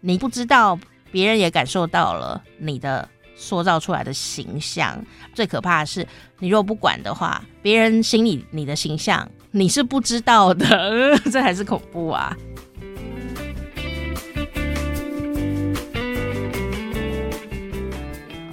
[0.02, 0.80] 你不知道，
[1.12, 3.08] 别人也感受到了你的。
[3.38, 4.98] 塑造出来的形象，
[5.34, 6.08] 最可怕的是，
[6.40, 12.34] 你若不管的话，别人心里你的形象你是不知道的， 这还是恐怖啊！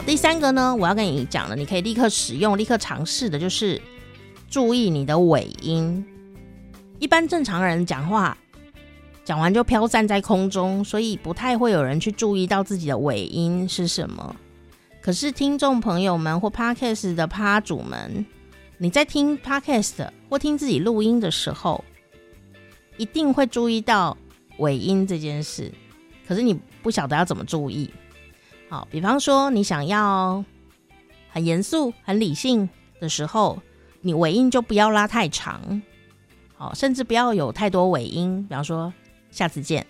[0.04, 3.80] 第三个呢，我要跟你讲的，你可以立刻使用、立刻尝试的，就是
[4.50, 6.04] 注意你的尾音。
[7.02, 8.38] 一般正常人讲话
[9.24, 14.36] 讲完就飘散在空中，所以不太会有人去注意到自己的尾音是什么。
[15.00, 18.24] 可是，听众朋友们或 Podcast 的趴主们，
[18.78, 21.84] 你在听 Podcast 或听自己录音的时候，
[22.96, 24.16] 一定会注意到
[24.58, 25.72] 尾音这件事。
[26.28, 27.90] 可是你不晓得要怎么注意。
[28.68, 30.44] 好，比方说你想要
[31.30, 32.68] 很严肃、很理性
[33.00, 33.60] 的时候，
[34.02, 35.82] 你尾音就不要拉太长。
[36.62, 38.46] 哦，甚至不要有太多尾音。
[38.48, 38.92] 比方说，
[39.32, 39.84] 下次见。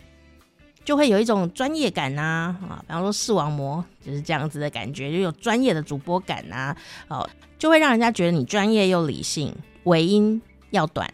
[0.84, 6.74] 就会有一种专业感呐，啊，比方说视网膜就是这样子的感觉，就有专业的主播感呐，
[7.06, 9.54] 哦，就会让人家觉得你专业又理性，
[9.84, 11.08] 尾音要短。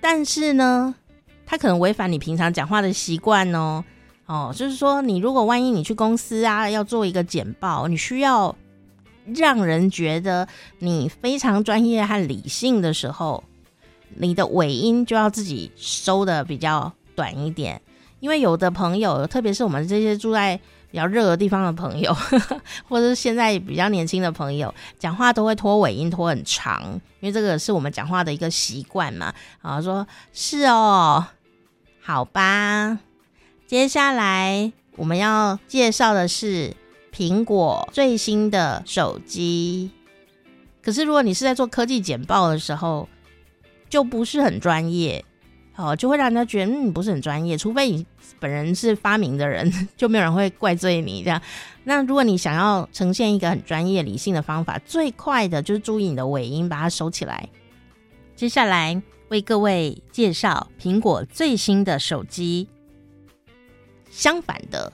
[0.00, 0.94] 但是呢，
[1.44, 3.84] 它可能违反你平常讲话的习惯哦，
[4.24, 8.56] 哦，就是说你如果万一你去公司啊，要做一个简报，你需要
[9.34, 10.48] 让人觉得
[10.78, 13.44] 你非常专业和理性的时候，
[14.16, 17.80] 你的尾音就要自己收的比较短一点。
[18.20, 20.58] 因为有的朋友，特别是我们这些住在
[20.90, 26.82] 比较热的地方的朋友，呵 呵或者是现在比较年轻的朋友，讲话都会拖尾音拖很长，
[27.20, 29.32] 因为这个是我们讲话的一个习惯嘛。
[29.62, 31.26] 啊，说是哦，
[32.02, 32.98] 好吧。
[33.68, 36.74] 接下来我们要介绍的是
[37.14, 39.92] 苹果最新的手机。
[40.82, 43.08] 可是如果你是在做科技简报的时候，
[43.88, 45.24] 就不是很专业。
[45.76, 48.04] 哦，就会让人家觉得你不是很专业，除非你
[48.40, 51.40] 本人是发明的人， 就没有人会怪罪你这样。
[51.84, 57.48] 那如果你想要呈现一个很专业、理性的方法，最快的就是注意你的尾音，把它收起来。
[58.34, 62.68] 接下来为各位介绍苹果最新的手机。
[64.10, 64.92] 相反的，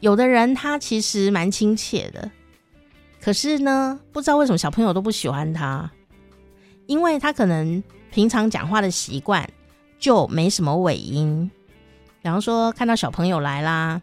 [0.00, 2.30] 有的人他其实蛮亲切的，
[3.18, 5.90] 可是呢，不知道为什么小朋友都不喜欢他，
[6.88, 9.48] 因为他可能平常讲话的习惯。
[10.00, 11.50] 就没什么尾音，
[12.22, 14.00] 比方说看到小朋友来啦，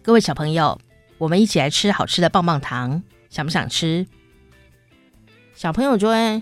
[0.00, 0.80] 各位小朋友，
[1.18, 4.06] 我们一起来吃好吃的棒棒糖，想不想吃？
[5.56, 6.40] 小朋友就会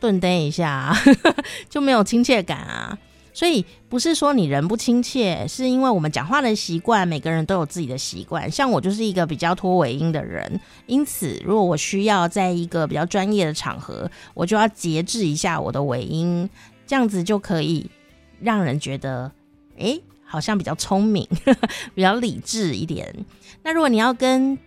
[0.00, 0.92] 顿呆一下，
[1.70, 2.98] 就没有亲切感啊。
[3.32, 8.50] 所以不是说你人不亲切，是因为我们讲话的习惯，每个人都有自己的习惯。
[8.50, 16.48] 像我就是一个比较拖尾音的人，因此如果我需要在一个比较专业的场合，我就要节制一下我的尾音。
[16.86, 17.90] 这样子就可以
[18.38, 19.32] 让人觉得，
[19.78, 21.26] 哎，好像比较聪明，
[21.94, 23.24] 比较理智一点。
[23.62, 24.58] 那如果你要跟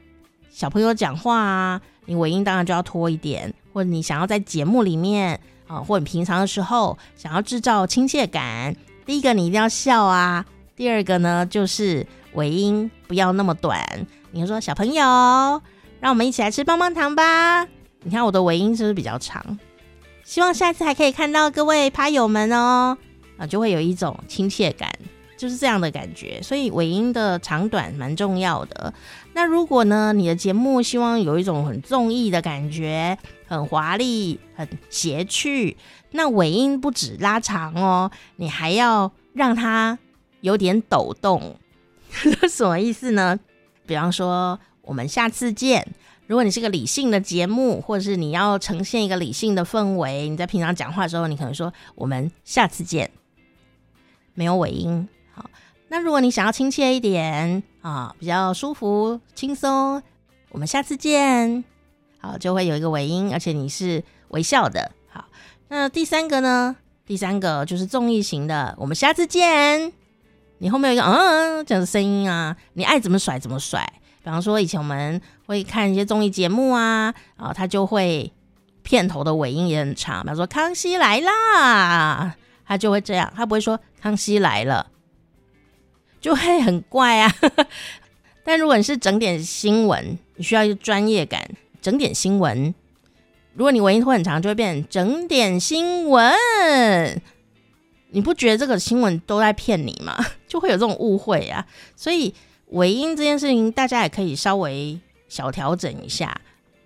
[0.50, 3.54] 小朋友讲话啊，你尾音当然就要拖一点。
[3.74, 8.76] 或者你想要在节目里面啊，或你平常的时候想要制造亲切感，
[9.06, 10.46] 第一个你一定要笑啊。
[10.76, 13.84] 第二个呢，就是尾音不要那么短。
[14.32, 15.02] 你说小朋友，
[16.00, 17.66] 让我们一起来吃棒棒糖吧。
[18.04, 19.58] 你看我的尾音是不是比较长？
[20.24, 22.98] 希望下次还可以看到各位趴友们哦，
[23.38, 24.92] 啊，就会有一种亲切感，
[25.38, 26.42] 就是这样的感觉。
[26.42, 28.94] 所以尾音的长短蛮重要的。
[29.34, 35.78] 那如果呢，你的节目希望有一种很综艺的感觉，很华丽、很谐趣，
[36.12, 39.98] 那尾音不止拉长哦，你还要让它
[40.42, 41.60] 有点抖动。
[42.50, 43.40] 什么意思呢？
[43.86, 45.88] 比方说，我们下次见。
[46.28, 53.12] 如果你是个理性的节目，或者是你要呈现一个理性的氛围，你在平常讲话的时候，你可能说“我们下次见”，
[54.34, 55.08] 没有尾音。
[55.36, 55.48] 好，
[55.90, 60.02] 那如果你想要亲切一点啊，比较舒服、轻松
[60.50, 61.64] ，“我们下次见”，
[62.26, 64.92] 好，就会有一个尾音，而且你是微笑的。
[65.08, 65.26] 好，
[65.68, 66.76] 那第三个呢？
[67.06, 69.94] 第三个就是综艺型的，“我们下次见”。
[70.58, 73.88] 你后面有一个嗯这样的声音啊，你爱怎么甩怎么甩。
[74.24, 78.34] 比方说，以前我们会看一些综艺节目啊，啊，他就会
[78.82, 80.24] 片头的尾音也很长。
[80.24, 82.34] 比方说《康熙来啦》，
[82.66, 84.88] 他就会这样，他不会说《康熙来了》，
[86.20, 87.32] 就会很怪啊。
[88.44, 91.48] 但如果你是整点新闻，你需要一个专业感，
[91.86, 92.74] 整点新闻。
[93.54, 96.34] 如果你尾音拖很长，就会变整点新闻。
[98.10, 100.18] 你不觉得这个新闻都在骗你吗？
[100.50, 101.64] 就会有这种误会啊。
[101.96, 102.34] 所以
[102.70, 106.42] 尾音这件事情，大家也可以稍微小调整一下。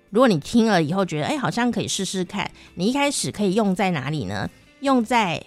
[0.09, 4.49] 如果你听了以后觉得，哎，好像可以试试看，你一开始可以用在哪里呢？
[4.81, 5.41] 用在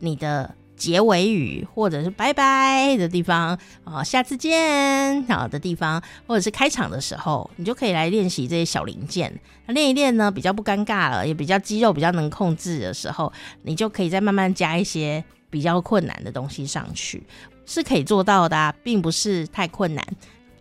[0.00, 0.54] 你的。
[0.80, 9.30] 结尾语或者是拜拜的地方啊，下次见好的地方，或者是开场的时候，你就可以来练习这些小零件。
[9.66, 17.22] 那练一练呢，比较不尴尬了，也比较肌肉比较能控制的时候，你就可以再慢慢加一些比较困难的东西上去，
[17.66, 20.02] 是可以做到的啊，并不是太困难。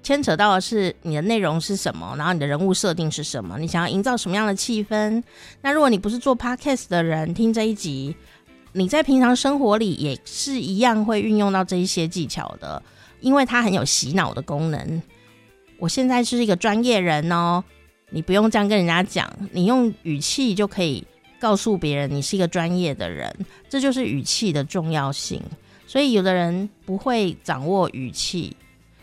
[0.03, 5.23] 牵扯到的是你的内容是什么，然后你的人物设定是什么，你想要营造什么样的气氛。
[5.61, 8.13] 那如果你不是做 podcast 的人，听这一集。
[8.71, 12.81] 你在平常生活里也是一样会运用到这一些技巧的，
[13.19, 15.01] 因为它很有洗脑的功能。
[15.79, 17.63] 我现在是一个专业人哦，
[18.09, 21.03] 你不用这样跟人家讲，你用语气就可以
[21.39, 23.33] 告诉别人你是一个专业的人，
[23.69, 25.41] 这就是语气的重要性。
[25.87, 28.55] 所以有的人不会掌握语气，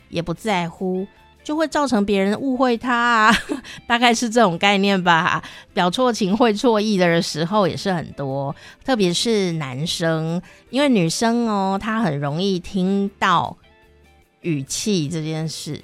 [0.09, 1.07] 也不在乎。
[1.46, 3.32] 就会造成别人误会他啊，
[3.87, 5.40] 大概是这种概念吧。
[5.72, 8.52] 表错情、会错意的时候也是很多，
[8.85, 13.56] 特别是男生，因为女生哦，她很容易听到
[14.40, 15.80] 语气这件事，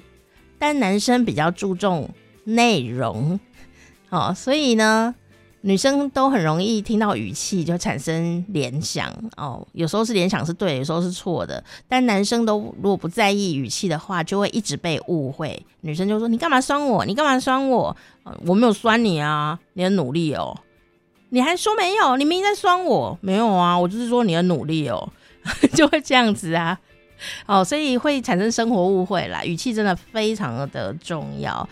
[0.59, 2.09] 但男生比较注重
[2.43, 3.39] 内容，
[4.09, 5.15] 哦，所以呢。
[5.65, 11.63] 女生都很容易听到语气就产生联想哦，有时候是联想是对，有时候是错的。
[11.87, 15.65] 但男生都如果不在意语气的话，就会一直被误会。
[15.79, 17.05] 女生就说：“你干嘛酸我？
[17.05, 17.95] 你干嘛酸我？
[18.45, 20.53] 我没有酸你啊，你很努力哦。
[21.29, 22.17] 你还说没有？
[22.17, 25.09] 你明明在酸我，没有啊，我就是说你很努力哦，
[25.73, 26.77] 就会这样子啊。
[27.45, 29.41] 哦，所以会产生生活误会啦。
[29.45, 31.65] 语气真的非常的重要，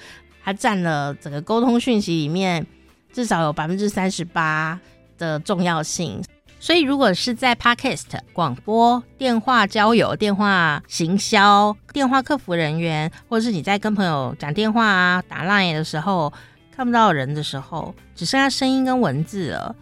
[0.46, 2.66] 它占了整个沟通讯息里面。
[3.14, 4.80] 至少有百分之三十八
[5.18, 6.24] 的重要性，
[6.60, 16.32] 所以如果是在 Podcast 广播、电话交友、电话行销、电话客服人员，或者是你在跟朋友讲电话啊、打 Line 的时候，
[16.76, 19.76] 看不到人的时候，只剩下声音跟文字了，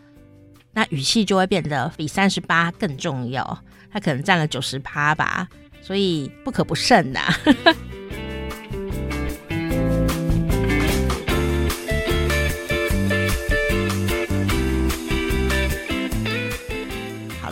[0.73, 5.47] 那语气就会变得比三十八更重要，它可能占了九十趴吧，
[5.81, 7.35] 所以不可不慎呐、啊。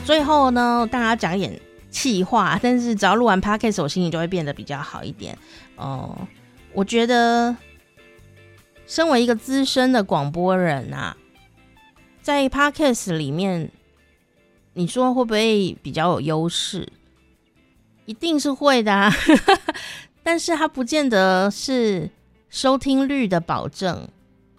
[0.07, 5.37] 最后呢，大家讲一点气话， 但是只要录完 podcast，我心情就会变得比较好一点。
[5.75, 6.17] 哦、
[6.71, 7.53] 我觉得
[8.85, 11.17] 身为一个资深的广播人啊，
[12.21, 13.69] 在 podcast 里面，
[14.75, 16.87] 你说会不会比较有优势？
[18.05, 19.11] 一定是会的啊，
[20.23, 22.09] 但是它不见得是
[22.49, 24.08] 收听率的保证。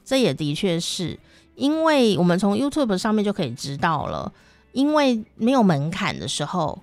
[0.04, 1.18] 这也的确是，
[1.54, 4.30] 因为我们从 YouTube 上面就可以知道了。
[4.72, 6.80] 因为没有门槛的时候，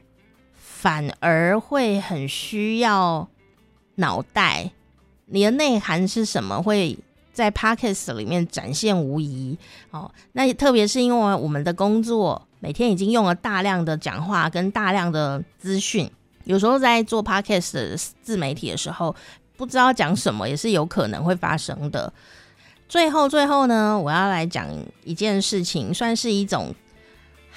[0.53, 3.27] 反而会很需要
[3.95, 4.71] 脑袋。
[5.27, 6.97] 你的内涵是什么，会
[7.33, 9.57] 在 Podcast 里面展现无疑。
[9.91, 16.09] 哦，那特别是因为我们的工作每天已经用了大量的讲话跟大量的资讯，
[16.43, 19.15] 有时候在做 Podcast 的自媒体的时候，
[19.57, 22.13] 不知道讲什么也是有可能会发生的。
[22.87, 24.67] 最后，最后呢，我要来讲
[25.03, 26.73] 一件事情，算是一种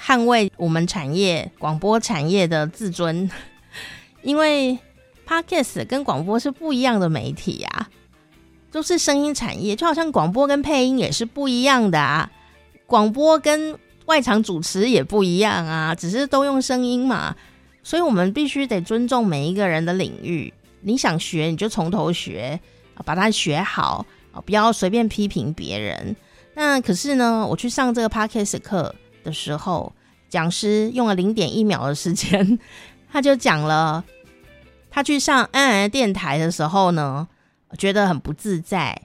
[0.01, 3.29] 捍卫我们产业广播产业的自尊，
[4.23, 4.77] 因为
[5.27, 7.89] Podcast 跟广播是不一样的媒体呀、啊，
[8.71, 12.31] 都是声音产业，就好像广播跟配音也是不一样的啊，
[12.85, 17.35] 广播跟外场主持也不一样啊，只是都用声音嘛，
[17.83, 20.53] 所以我们必须得尊重每一个人的领域。
[20.81, 22.59] 你想学，你就从头学，
[23.03, 24.05] 把它学好。
[24.45, 26.15] 不要随便批评别人。
[26.53, 29.93] 那可是呢，我去上这个 Podcast 课的时候，
[30.29, 32.59] 讲师用了零点一秒的时间，
[33.11, 34.03] 他就讲了，
[34.89, 37.27] 他去上安安电台的时候呢，
[37.77, 39.01] 觉得很不自在。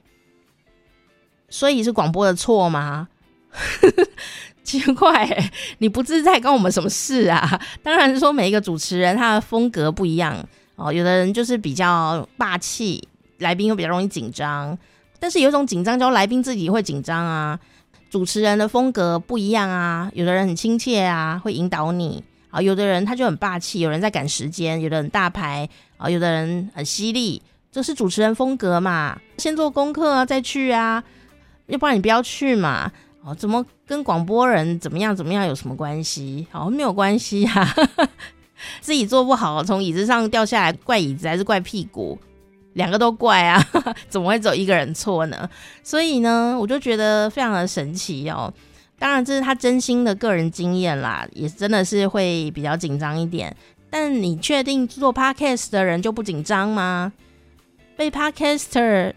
[1.49, 3.07] 所以是广播的错吗？
[4.63, 7.61] 奇怪，你不自在关我们什么事啊？
[7.83, 10.35] 当然是说每一个主持人他的风格不一样
[10.75, 13.07] 哦，有的人就是比较霸气，
[13.37, 14.77] 来宾又比较容易紧张。
[15.19, 17.57] 但是有一种紧张，叫来宾自己会紧张啊。
[18.15, 27.41] 主持人的风格不一样啊，有的人很亲切啊，会引导你啊；有的人他就很霸气，有人在赶时间，有的人大牌啊，有的人很犀利，
[27.73, 29.19] 这是主持人风格嘛。
[29.37, 31.03] 先做功课啊，再去啊，
[31.67, 32.89] 要不然你不要去嘛。
[33.21, 36.47] 哦，怎么跟广播人怎么样怎么样有什么关系？
[36.51, 37.75] 好，没有关系啊。
[38.79, 42.17] 自己做不好，从椅子上掉下来，怪椅子还是怪屁股？
[42.75, 43.61] 两个都怪啊，
[44.07, 45.49] 怎么会只有一个人错呢？
[45.83, 48.53] 所以呢，我就觉得非常的神奇哦。
[48.97, 53.53] 当然，这是他真心的个人经验啦，也真的是会比较紧张一点。
[53.89, 57.11] 但你确定做 podcast 的人就不紧张吗？
[57.97, 59.13] 被 podcaster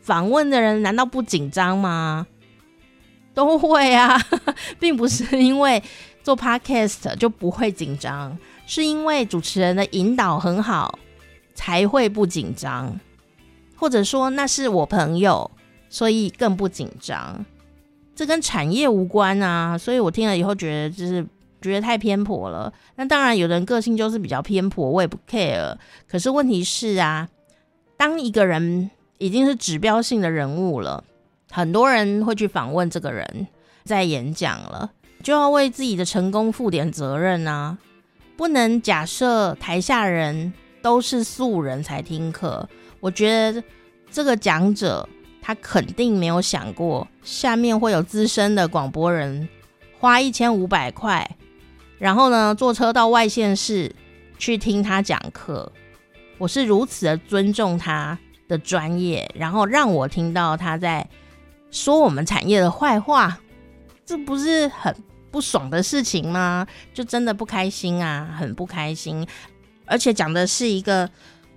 [0.00, 2.26] 访问的人难道不紧张吗？
[3.34, 4.20] 都会啊，
[4.80, 5.80] 并不是因为
[6.24, 8.36] 做 podcast 就不会紧张，
[8.66, 10.98] 是因为主持人的引导很好。
[11.58, 13.00] 才会不紧张，
[13.74, 15.50] 或者说那是我朋友，
[15.88, 17.44] 所以更不紧张。
[18.14, 21.26] 这跟产业无关啊，所以我听了以后觉得就是
[21.60, 22.72] 觉得太偏颇了。
[22.94, 25.76] 那当然，有的人个性就是比较偏颇，我也不 care。
[26.06, 27.28] 可是问题是啊，
[27.96, 28.88] 当一个人
[29.18, 31.02] 已经是指标性的人物了，
[31.50, 33.48] 很多人会去访问这个人，
[33.82, 34.92] 在演讲了，
[35.24, 37.78] 就要为自己的成功负点责任啊，
[38.36, 40.52] 不能假设台下人。
[40.88, 42.66] 都是素人才听课，
[42.98, 43.62] 我觉得
[44.10, 45.06] 这个讲者
[45.42, 49.46] 他肯定没有想过下面会有资深的广播人
[50.00, 51.30] 花一千五百块，
[51.98, 53.94] 然后呢坐车到外县市
[54.38, 55.70] 去听他讲课。
[56.38, 58.18] 我是如此的尊重他
[58.48, 61.06] 的专业，然后让我听到他在
[61.70, 63.38] 说我们产业的坏话，
[64.06, 64.96] 这不是很
[65.30, 66.66] 不爽的事情吗？
[66.94, 69.26] 就真的不开心啊，很不开心。
[69.88, 71.08] 而且讲的是一个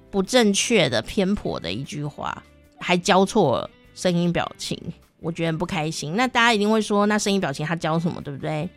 [0.09, 2.43] 不正确的、偏颇的一句话，
[2.79, 4.77] 还教错声音表情，
[5.19, 6.15] 我觉得不开心。
[6.15, 8.69] 那大家一定会说，那声音表情他教什么，对不对？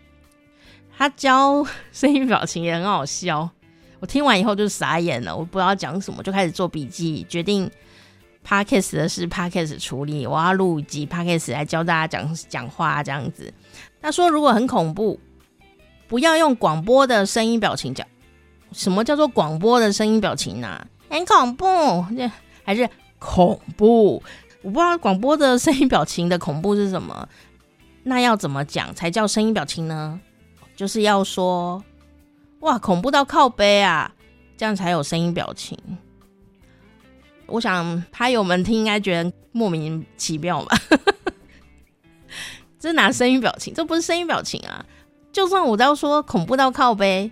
[0.96, 3.48] 他教声音表情也很好笑。
[4.00, 7.70] 我听完以后就傻眼了，我不知道讲什么，就开始做笔记，决定
[8.46, 13.52] Podcast 的事 Podcast 处理，我要录一集 Podcast 来教大家讲讲话这样子。
[14.00, 15.18] 他说，如果很恐怖，
[16.06, 18.06] 不要用广播的声音表情讲。
[18.74, 21.66] 什么叫做广播的声音表情呢、很恐怖，
[22.16, 22.30] 这
[22.64, 24.22] 还是恐怖？
[24.62, 27.28] 我不知道广播的声音表情的恐怖是什么。
[28.02, 30.20] 那要怎么讲才叫声音表情呢？
[30.74, 31.82] 就是要说
[32.60, 34.12] 哇，恐怖到靠背啊，
[34.56, 35.78] 这样才有声音表情。
[37.46, 40.76] 我想拍友们听应该觉得莫名其妙吧？
[42.80, 43.72] 这是拿声音表情？
[43.72, 44.84] 这不是声音表情啊！
[45.32, 47.30] 就算我要说恐怖到靠背。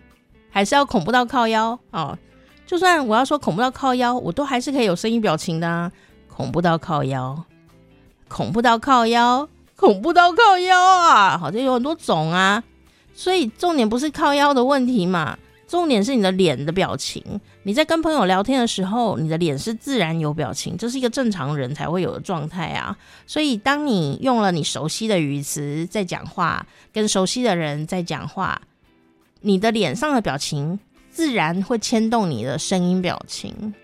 [0.52, 2.16] 还是要恐怖到靠腰哦，
[2.66, 5.90] 就算我要说恐怖到靠腰，我都还是可以有声音表情的啊。
[6.28, 7.44] 恐怖到靠腰，
[8.28, 11.36] 恐怖到靠腰，恐怖到靠腰啊！
[11.36, 12.62] 好像有很多种啊，
[13.12, 15.38] 所以重点不是靠腰的问题嘛，
[15.68, 17.22] 重点是你的脸的表情。
[17.64, 22.96] 你在跟朋友聊天的时候，你的脸是自然有表情，这是一个正常人才会有的状态啊。
[23.26, 28.60] 所以当你用了你熟悉的语词在讲话，跟熟悉的人在讲话。
[29.42, 30.78] 你的脸上的表情
[31.10, 33.74] 自然会牵动你的声音表情，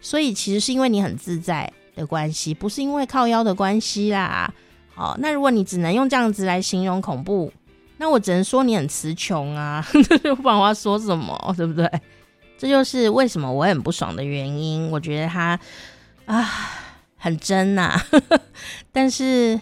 [0.00, 4.52] 所以其实是因为你很自在的关系，不是因为靠腰的关系啦。
[4.94, 7.52] 好，那如果你只能用这样子来形容恐怖，
[7.98, 9.82] 那我只能说你很词穷啊，
[10.42, 11.90] 不然我要说什么，对不对？
[12.58, 14.90] 这就是为什么我很不爽的原因。
[14.90, 15.58] 我觉得他
[16.24, 16.50] 啊
[17.16, 18.06] 很真呐、啊，
[18.92, 19.60] 但是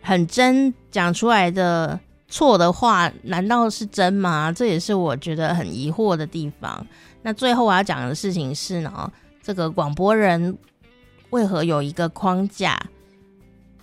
[0.00, 2.00] 很真讲出来的。
[2.30, 4.50] 错的话难道是真吗？
[4.50, 6.86] 这也是我觉得很疑惑的地方。
[7.20, 9.12] 那最后我要讲的事情是呢，
[9.42, 10.56] 这个广播人
[11.28, 12.80] 为何有一个框架？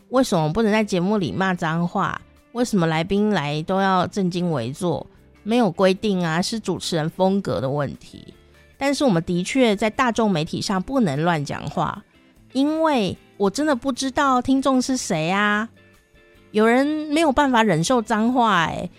[0.10, 2.20] 为什么不能在节目里骂脏话？
[2.54, 5.06] 为什么来宾来都要正襟危坐？
[5.44, 8.34] 没有规定啊，是主持人风格的问题。
[8.78, 12.04] 但是我们的确在大众媒体上不能乱讲话，
[12.54, 15.70] 因为我真的不知道听众是谁啊。
[16.52, 18.90] 有人没有办法忍受脏话，哎，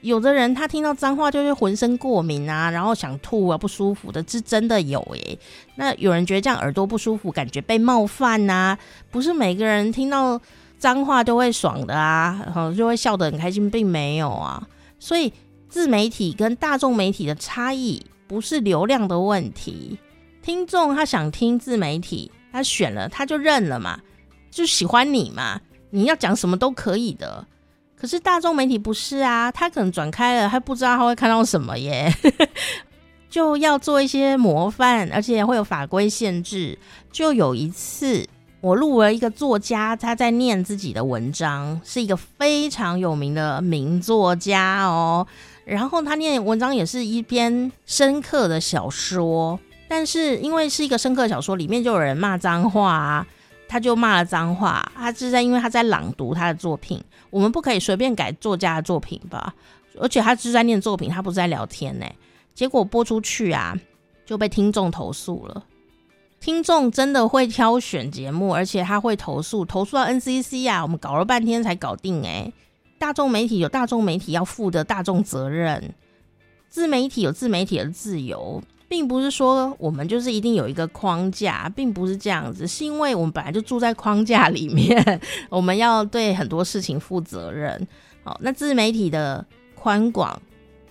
[0.00, 5.36] 有的人他听到脏话就会浑身过敏啊，然后想吐啊，不舒服的，是真的有哎。
[5.76, 8.76] 那有人觉得这样耳朵不舒服，感觉被冒犯呐，
[9.10, 10.40] 不是每个人听到
[10.78, 14.66] 脏话都会爽的啊，然后就会笑得很开心，并没有啊。
[14.98, 15.32] 所以
[15.68, 18.04] 自媒体跟大众媒体的差异。
[18.26, 19.98] 不是流量的问题，
[20.42, 24.00] 听众他想听自媒体，他选了他就认了嘛，
[24.50, 25.60] 就喜欢你嘛，
[25.94, 27.46] 你要讲什么都可以的。
[27.96, 32.12] 可是大众媒体不是啊，他可能转开了，他不知道他会看到什么耶，
[33.30, 36.76] 就要做一些模范，而且会有法规限制。
[37.12, 38.26] 就有一次，
[38.60, 45.26] 我录了一个作家，他在念自己的文章，是一个非常有名的名作家哦。
[45.64, 53.26] 然后他念文章也是一篇深刻的小说，但是因为是一个深刻小说，里面就有人骂脏话啊，
[53.68, 54.90] 他就骂了脏话。
[54.94, 59.54] 他是在因为他在朗读他的作品，我们不可以随便改作家的作品吧？
[60.00, 62.06] 而且他是在念作品，他不是在聊天呢。
[62.54, 63.76] 结果播出去啊，
[64.26, 65.64] 就被听众投诉了。
[66.40, 72.52] 听众真的会挑选节目，而且他会投诉，投诉到 NCC 啊，我们搞了半天才搞定哎。
[72.98, 75.94] 大众媒体有大众媒体要负的大众责任，
[76.68, 78.62] 自媒体有自媒体的自由，
[78.94, 85.20] 并不是说我们就是一定有一个框架，并不是这样子，是因为我们本来就住在框架里面，
[85.50, 87.88] 我们要对很多事情负责任。
[88.22, 90.40] 好，那自媒体的宽广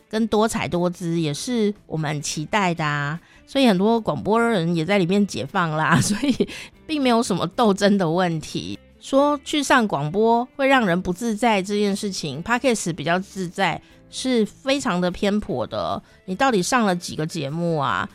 [0.09, 6.49] 跟多彩多姿也是我们很期待的啊，所以很多广播人也在里面解放啦， 所以
[6.85, 8.77] 并没有什么斗争的问题。
[8.99, 13.81] 说去上广播会让人不自在这件事情，Podcast 比较自在，
[14.13, 16.01] 是非常的偏颇的。
[16.25, 18.07] 你到底上了几个节目啊？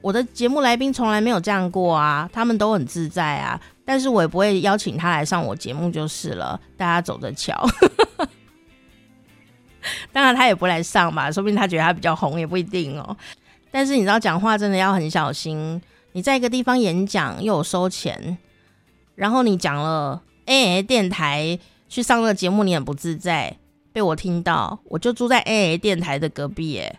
[0.00, 7.54] 我的节目来宾从来没有这样过啊，他们都很自在啊，但是我也不会邀请他来上我节目就是了，大家走着瞧。
[10.10, 13.16] 当然他也不来上吧，说不定他觉得他比较红也不一定哦。
[13.70, 15.80] 但是你知道讲话真的要很小心，
[16.12, 18.38] 你在一个地方演讲又有收钱，
[19.14, 20.22] 然后你讲了。
[20.44, 21.56] A A 电台
[21.88, 23.58] 去上这个节目，你很不自在，
[23.92, 26.98] 被我听到，我就住在 A A 电台的隔壁，耶。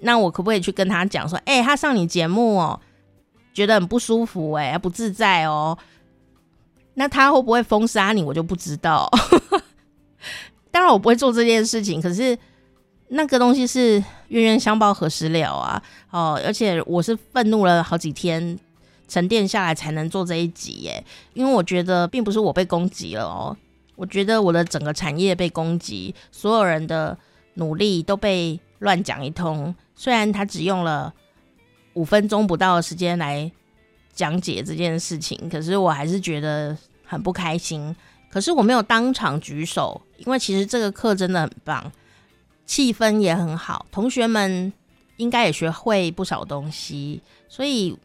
[0.00, 2.80] 那我可不可以去跟他讲说，哎、他上你节目哦，
[3.52, 5.76] 觉得很不舒服，哎，不自在哦。
[6.94, 9.10] 那他会不会封杀你，我就不知道。
[10.70, 12.38] 当然我不会做这件事情，可是
[13.08, 15.82] 那个东西是冤冤相报何时了啊？
[16.10, 18.58] 哦，而且我是愤怒了好几天。
[19.08, 21.04] 沉淀下来才能做这一集耶，
[21.34, 23.56] 因为我觉得并不是我被攻击了哦，
[24.00, 27.14] 我觉得我的整个产业被攻击，所有人的
[27.56, 29.74] 努力都被乱讲一通。
[29.94, 31.12] 虽然他只用了
[31.92, 33.52] 五分钟不到的时间来
[34.14, 36.74] 讲解这件事情，可是我还是觉得
[37.04, 37.94] 很不开心。
[38.30, 41.92] 可是我没有当场举手，因为其实这个课真的很棒，
[42.64, 44.72] 气氛也很好，同学们
[45.18, 47.20] 应该也学会不少东西，
[47.50, 47.98] 所以。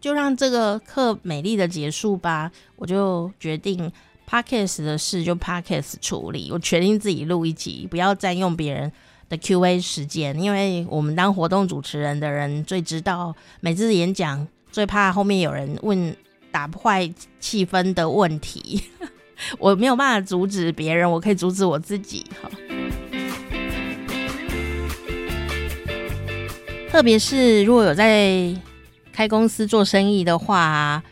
[0.00, 3.90] 就让这个课美丽的结束吧，我就决定
[4.28, 8.92] Podcast 的事就 Podcast 处理，我决定自己录一集，不要占用别人
[9.30, 16.14] 的 Q&A 时间，因为我们当活动主持人的人最知道每次演讲最怕后面有人问
[16.50, 17.10] 打坏
[17.40, 18.82] 气氛的问题，
[19.58, 22.26] 我没有办法阻止别人，我可以阻止我自己。
[22.42, 22.50] 好，
[26.90, 28.54] 特别是如果有在。
[29.10, 31.02] 开公司做生意的话，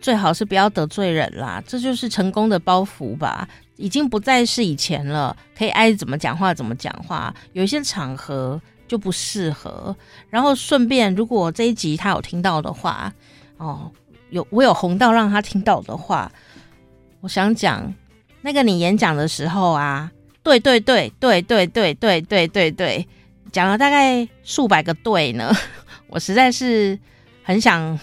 [0.00, 3.48] 最好是不要得罪人啦，这就是成功的包袱吧。
[3.76, 9.94] 已经不再是以前了，可以爱怎么讲话怎么讲话，有一些场合就不适合。
[10.28, 13.12] 然后顺便，如果这一集他有听到的话，
[13.56, 13.90] 哦，
[14.28, 16.30] 有我有红到让他听到的话，
[17.20, 17.90] 我想讲
[18.42, 20.10] 那个你演讲的时候啊，
[20.42, 23.08] 对对对对对对对对对对，
[23.50, 25.50] 讲了大概数百个对呢，
[26.08, 26.98] 我实在是。
[27.42, 27.98] 很想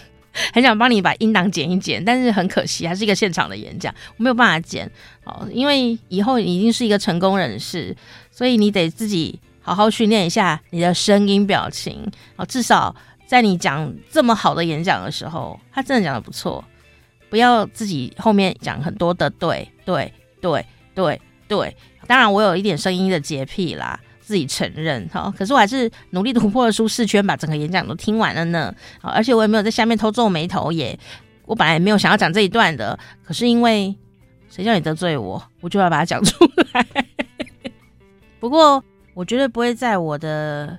[0.53, 4.89] 很想帮你把音档剪一剪，但是很可惜，还是一个现场的演讲，我没有办法剪
[5.23, 5.47] 哦。
[5.51, 7.95] 因为以后你已经是一个成功人士，
[8.31, 12.45] 所以你得自己好好训练一下你的声音表情哦。
[12.45, 16.63] 至少在你讲这么好的演讲的时候，他真的讲得不错。
[17.29, 20.65] 不要自己后面讲很多的对对对
[20.95, 21.75] 对对。
[22.07, 23.99] 当然，我有一点声音的洁癖啦。
[24.27, 28.75] 自己承认哈，可是我还是努力突破了舒适圈，把整个演讲都听完了呢。
[29.01, 30.99] 而且我也没有在下面偷皱眉头耶。
[31.45, 33.95] 我本来也没有想要讲这一段的，可是因为
[34.49, 36.85] 谁叫你得罪我，我就要把它讲出来。
[38.37, 40.77] 不过，我绝对不会在我的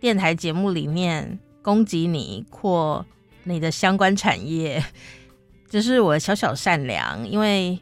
[0.00, 3.04] 电台节目里面攻击你或
[3.44, 4.82] 你的相关产业，
[5.68, 7.28] 这是我的小小善良。
[7.28, 7.78] 因为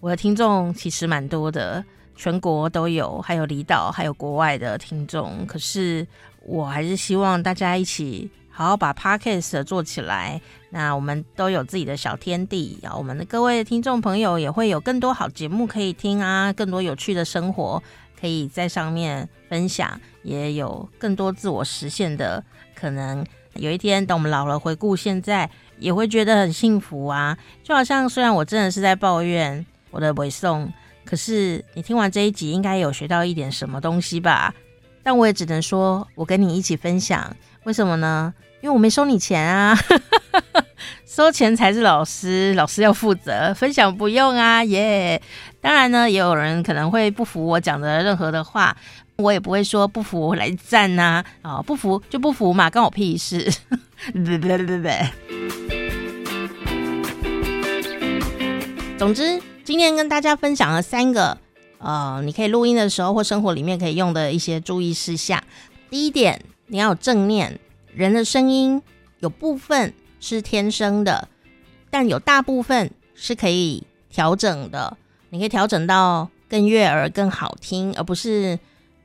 [0.00, 1.84] 我的听众其实蛮多的，
[2.16, 5.46] 全国都有，还有离岛，还有国外的听众。
[5.46, 6.06] 可是，
[6.40, 8.30] 我还是希望大家一起。
[8.54, 10.38] 好好把 Podcast 做起来，
[10.68, 17.82] 那我们都有自己的小天地，然后我们的各位听众朋友也会有更多好节目可以听啊，更多有趣的生活
[18.20, 22.44] 可以在上面分享，也有更多自我实现的
[22.74, 23.24] 可能。
[23.54, 25.48] 有一天等我们老了回顾现在，
[25.78, 27.36] 也会觉得很幸福啊。
[27.62, 30.70] 就好像虽然我真的是在抱怨我的尾送，
[31.04, 34.54] 可是你听完这一集应该有学到一点什么东西吧？
[35.02, 37.36] 但我也只能说我跟你一起分享。
[37.64, 38.32] 为什么呢？
[38.60, 39.76] 因为我没收你钱啊，
[41.04, 45.56] 收钱才是老师，老师要负责，分享不用啊，耶、yeah！
[45.60, 48.76] 当然呢，也有人可能会不服我讲的任何的话，
[49.16, 53.52] 我也不会说不服我来赞呐，啊、哦，不服就不服嘛，关我屁事，
[54.12, 55.08] 对对对对。
[58.96, 59.42] 总之，
[59.72, 61.38] 今天跟大家分享了三个，
[61.78, 65.42] 呃，你可以录音的时候或生活里面可以用的一些注意事项。
[65.88, 66.44] 第一点。
[66.66, 67.58] 你要有正念，
[67.94, 68.82] 人的声音
[69.20, 71.26] 有部分是天生的，
[71.88, 74.94] 但有大部分是可以调整的。
[75.30, 78.58] 你可以调整到更悦耳、更好听，而不是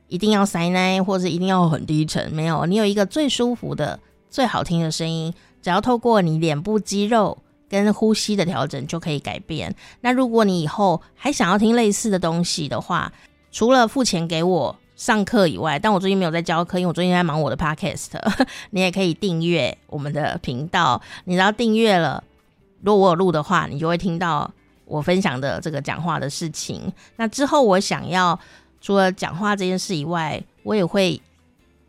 [0.08, 2.30] 一定要塞奶或者一定要很低沉。
[2.30, 3.98] 没有，你有一个最舒服的、
[4.28, 7.38] 最好听的声音，只要透过你脸部肌肉
[7.68, 9.74] 跟呼吸的调整就可以改变。
[10.00, 13.12] 那如果你以后还想要听类似的东西的话，
[13.50, 14.76] 除了付钱给我。
[14.98, 18.08] 上课以外，但我最近没有在教课，因为我最近在忙我的 podcast。
[18.70, 22.24] 你也可以订阅我们的频道，你只要订阅了，
[22.82, 24.50] 如果我有录的话，你就会听到
[24.84, 26.92] 我分享的这个讲话的事情。
[27.14, 28.36] 那之后我想要
[28.80, 31.22] 除了讲话这件事以外，我也会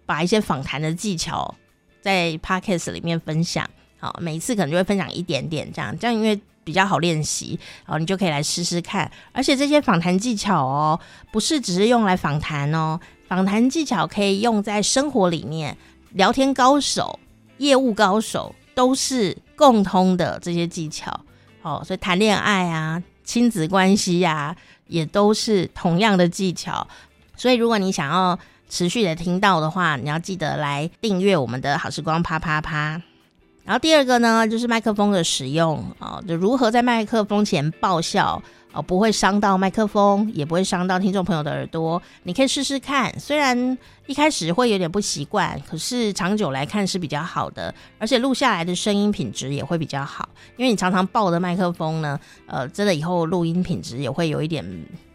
[0.05, 1.55] 把一些访谈的技巧
[2.03, 3.67] 在 podcast 里面分享。
[3.99, 6.39] 好，每一次可能就会分享一点点这样，这样因为。
[6.61, 9.09] 比较好练习，然后你就可以来试试看。
[9.31, 10.99] 而且这些访谈技巧哦，
[11.31, 15.75] 不是只是用来访谈哦，访谈技巧可以用在生活里面。
[16.11, 17.19] 聊天高手、
[17.57, 21.11] 业务高手都是共通的这些技巧。
[21.63, 26.87] 哦，所以谈恋爱啊、亲子关系呀、啊，也都是同样的技巧。
[27.35, 28.37] 所以如果你想要
[28.69, 33.01] 持续的听到的话，你要记得来订阅我们的好时光啪啪啪。
[33.64, 38.41] 然后第二个呢，就是麦克风的使用啊、哦，就如何在麦克风前爆笑
[38.72, 42.01] 哦，不会伤到麦克风，也不会伤到听众朋友的耳朵。
[42.24, 50.28] 你可以试试看，虽然一开始会有点不习惯，可是长久来看是比较好的，而且录下来的声音品质也会比较好。
[50.57, 54.66] 因为你常常抱的麦克风呢，呃，真的以后录音品质也会有一点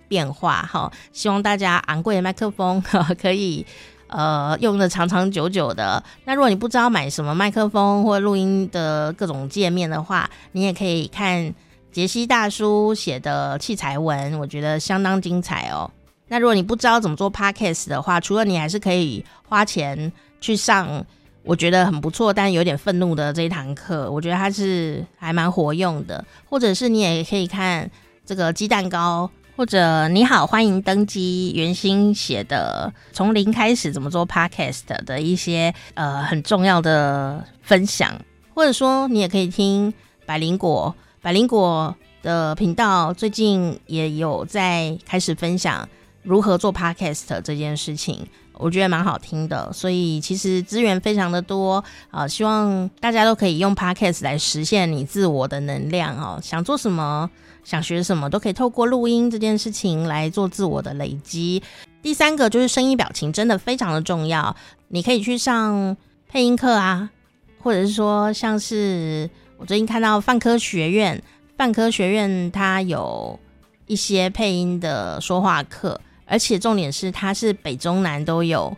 [0.07, 3.67] 变化哈、希望大家昂贵的麦克风呵呵 可以。
[4.09, 6.03] 呃，用的长长久久的。
[6.25, 11.53] 那如果你不知道买什么麦克风或录音的各种界面的话，你也可以看
[11.91, 15.91] 杰西大叔写的器材文，我觉得相当精彩哦。
[16.29, 21.05] 那如果你不知道怎么做 Podcast 的话，除了你还是可以花钱去上，
[21.43, 26.25] 我觉得很不错，但有点愤怒的这一堂课，我觉得它是还蛮活用的。
[26.49, 27.91] 或者是你也可以看
[28.25, 29.31] 这个鸡蛋糕。
[29.57, 31.53] 或者你好，欢迎登机。
[31.55, 38.21] 袁心写的从零开始怎么做 Podcast 的一些呃很重要的分享，
[38.53, 39.95] 或者说你也可以听
[40.27, 40.93] 百灵果，
[41.23, 45.89] 百灵果的频道最近也有在开始分享
[46.25, 49.73] 如何做 Podcast 这件事情，我觉得蛮好听的。
[49.73, 57.31] 所以其实资源非常的多啊，希望大家都可以用 Podcast 来实现你自我的能量哦，想做什么。
[57.65, 61.63] 想学什么都可以透过录音这件事情来做自我的累积。
[62.03, 64.55] 第三个就是声音表情真的非常的重要，
[64.89, 65.97] 你可以去上
[66.29, 67.11] 配音课啊，
[67.59, 71.23] 或者是说像是我最近看到泛科学院，
[71.57, 73.41] 泛科学院它有
[73.87, 78.77] 一些配音的说话课，而且重点是它是北中南都有，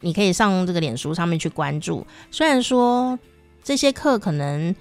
[0.00, 2.06] 你可以上这个脸书上面去关注。
[2.30, 3.18] 虽然说
[3.62, 4.74] 这些课可能。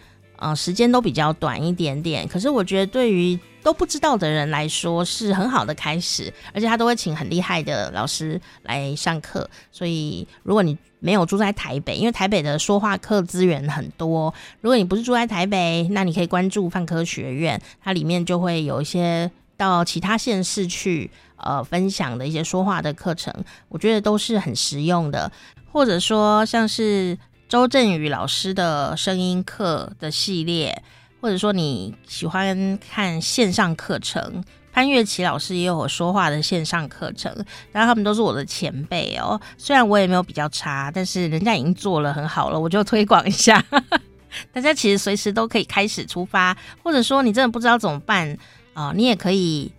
[0.43, 9.49] 呃，时间都比较短一点点，可是我觉得对于都不知道的人来说是很好的开始，而且他都会请很厉害的老师来上课。
[9.71, 23.33] 所以如果你没有住在台北，因为台北的说话课资源很多，如果你不是住在台北，那你可以关注泛科学院，它里面就会有一些到其他县市去呃分享的一些说话的课程，
[23.69, 25.31] 我觉得都是很实用的，
[25.71, 27.17] 或者说像是。
[27.53, 30.81] 周振宇老师的声音课的系列，
[31.21, 37.31] 或者说你喜欢看线上课程，潘越琪老师也有我说话的线上课程，
[37.71, 39.39] 然后他们都是我的前辈哦。
[39.55, 43.63] 虽然我也没有比较差，但是人家已经做了很好了，我就推广一下。
[44.51, 48.35] 大家其实随时都可以开始出发，或者说你真的不知道怎么办
[48.73, 49.71] 啊，你也可以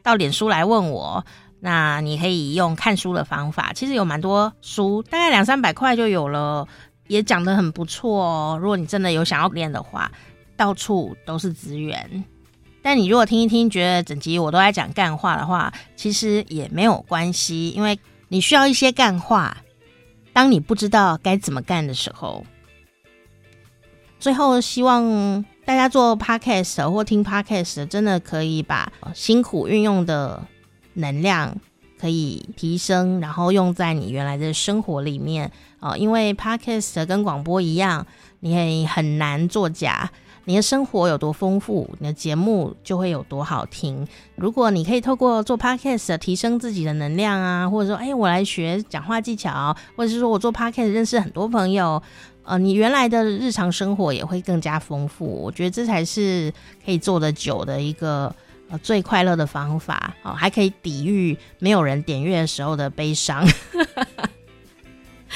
[0.00, 1.26] 到脸书来问我。
[1.58, 6.68] 那你可以用看书的方法，其实有蛮多书，大概两三百块就有了，
[7.08, 8.58] 也讲得很不错哦。
[8.60, 10.10] 如果你真的有想要练的话，
[10.56, 12.24] 到处都是资源。
[12.82, 17.98] 但你如果听一听，觉得整集我都在讲干话的话，其实也没有关系，因为
[18.28, 19.56] 你需要一些干话。
[20.32, 22.44] 当你不知道该怎么干的时候，
[24.20, 30.42] 最后希望大家做 podcast 或听 podcast，真的可以把辛苦运用的。
[30.98, 31.54] 能量
[32.00, 38.06] 可以提升，然后用在你原来的生活里面、哦，因为 Podcast 跟广播一样，
[38.40, 40.10] 你很难作假。
[40.44, 44.06] 你的生活有多丰富，你的节目就会有多好听。
[44.36, 52.00] 如果你可以透过做 Podcast 提升自己的能量啊，或者说，哎，我来学讲话技巧，或者是说我做 Podcast 认识很多朋友，
[52.44, 55.26] 呃，你原来的日常生活也会更加丰富。
[55.26, 56.52] 我觉得这才是
[56.84, 58.34] 可以做得久的一个。
[58.82, 63.46] 最快乐的方法哦，还可以抵御没有人点阅的时候的悲伤。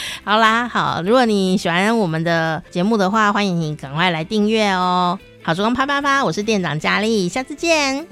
[0.24, 5.18] 好啦，好，如果你喜欢我们的节目的话，欢迎你赶快来订阅哦。
[5.42, 8.06] 好，时光啪啪啪，我是店长佳丽，下次见。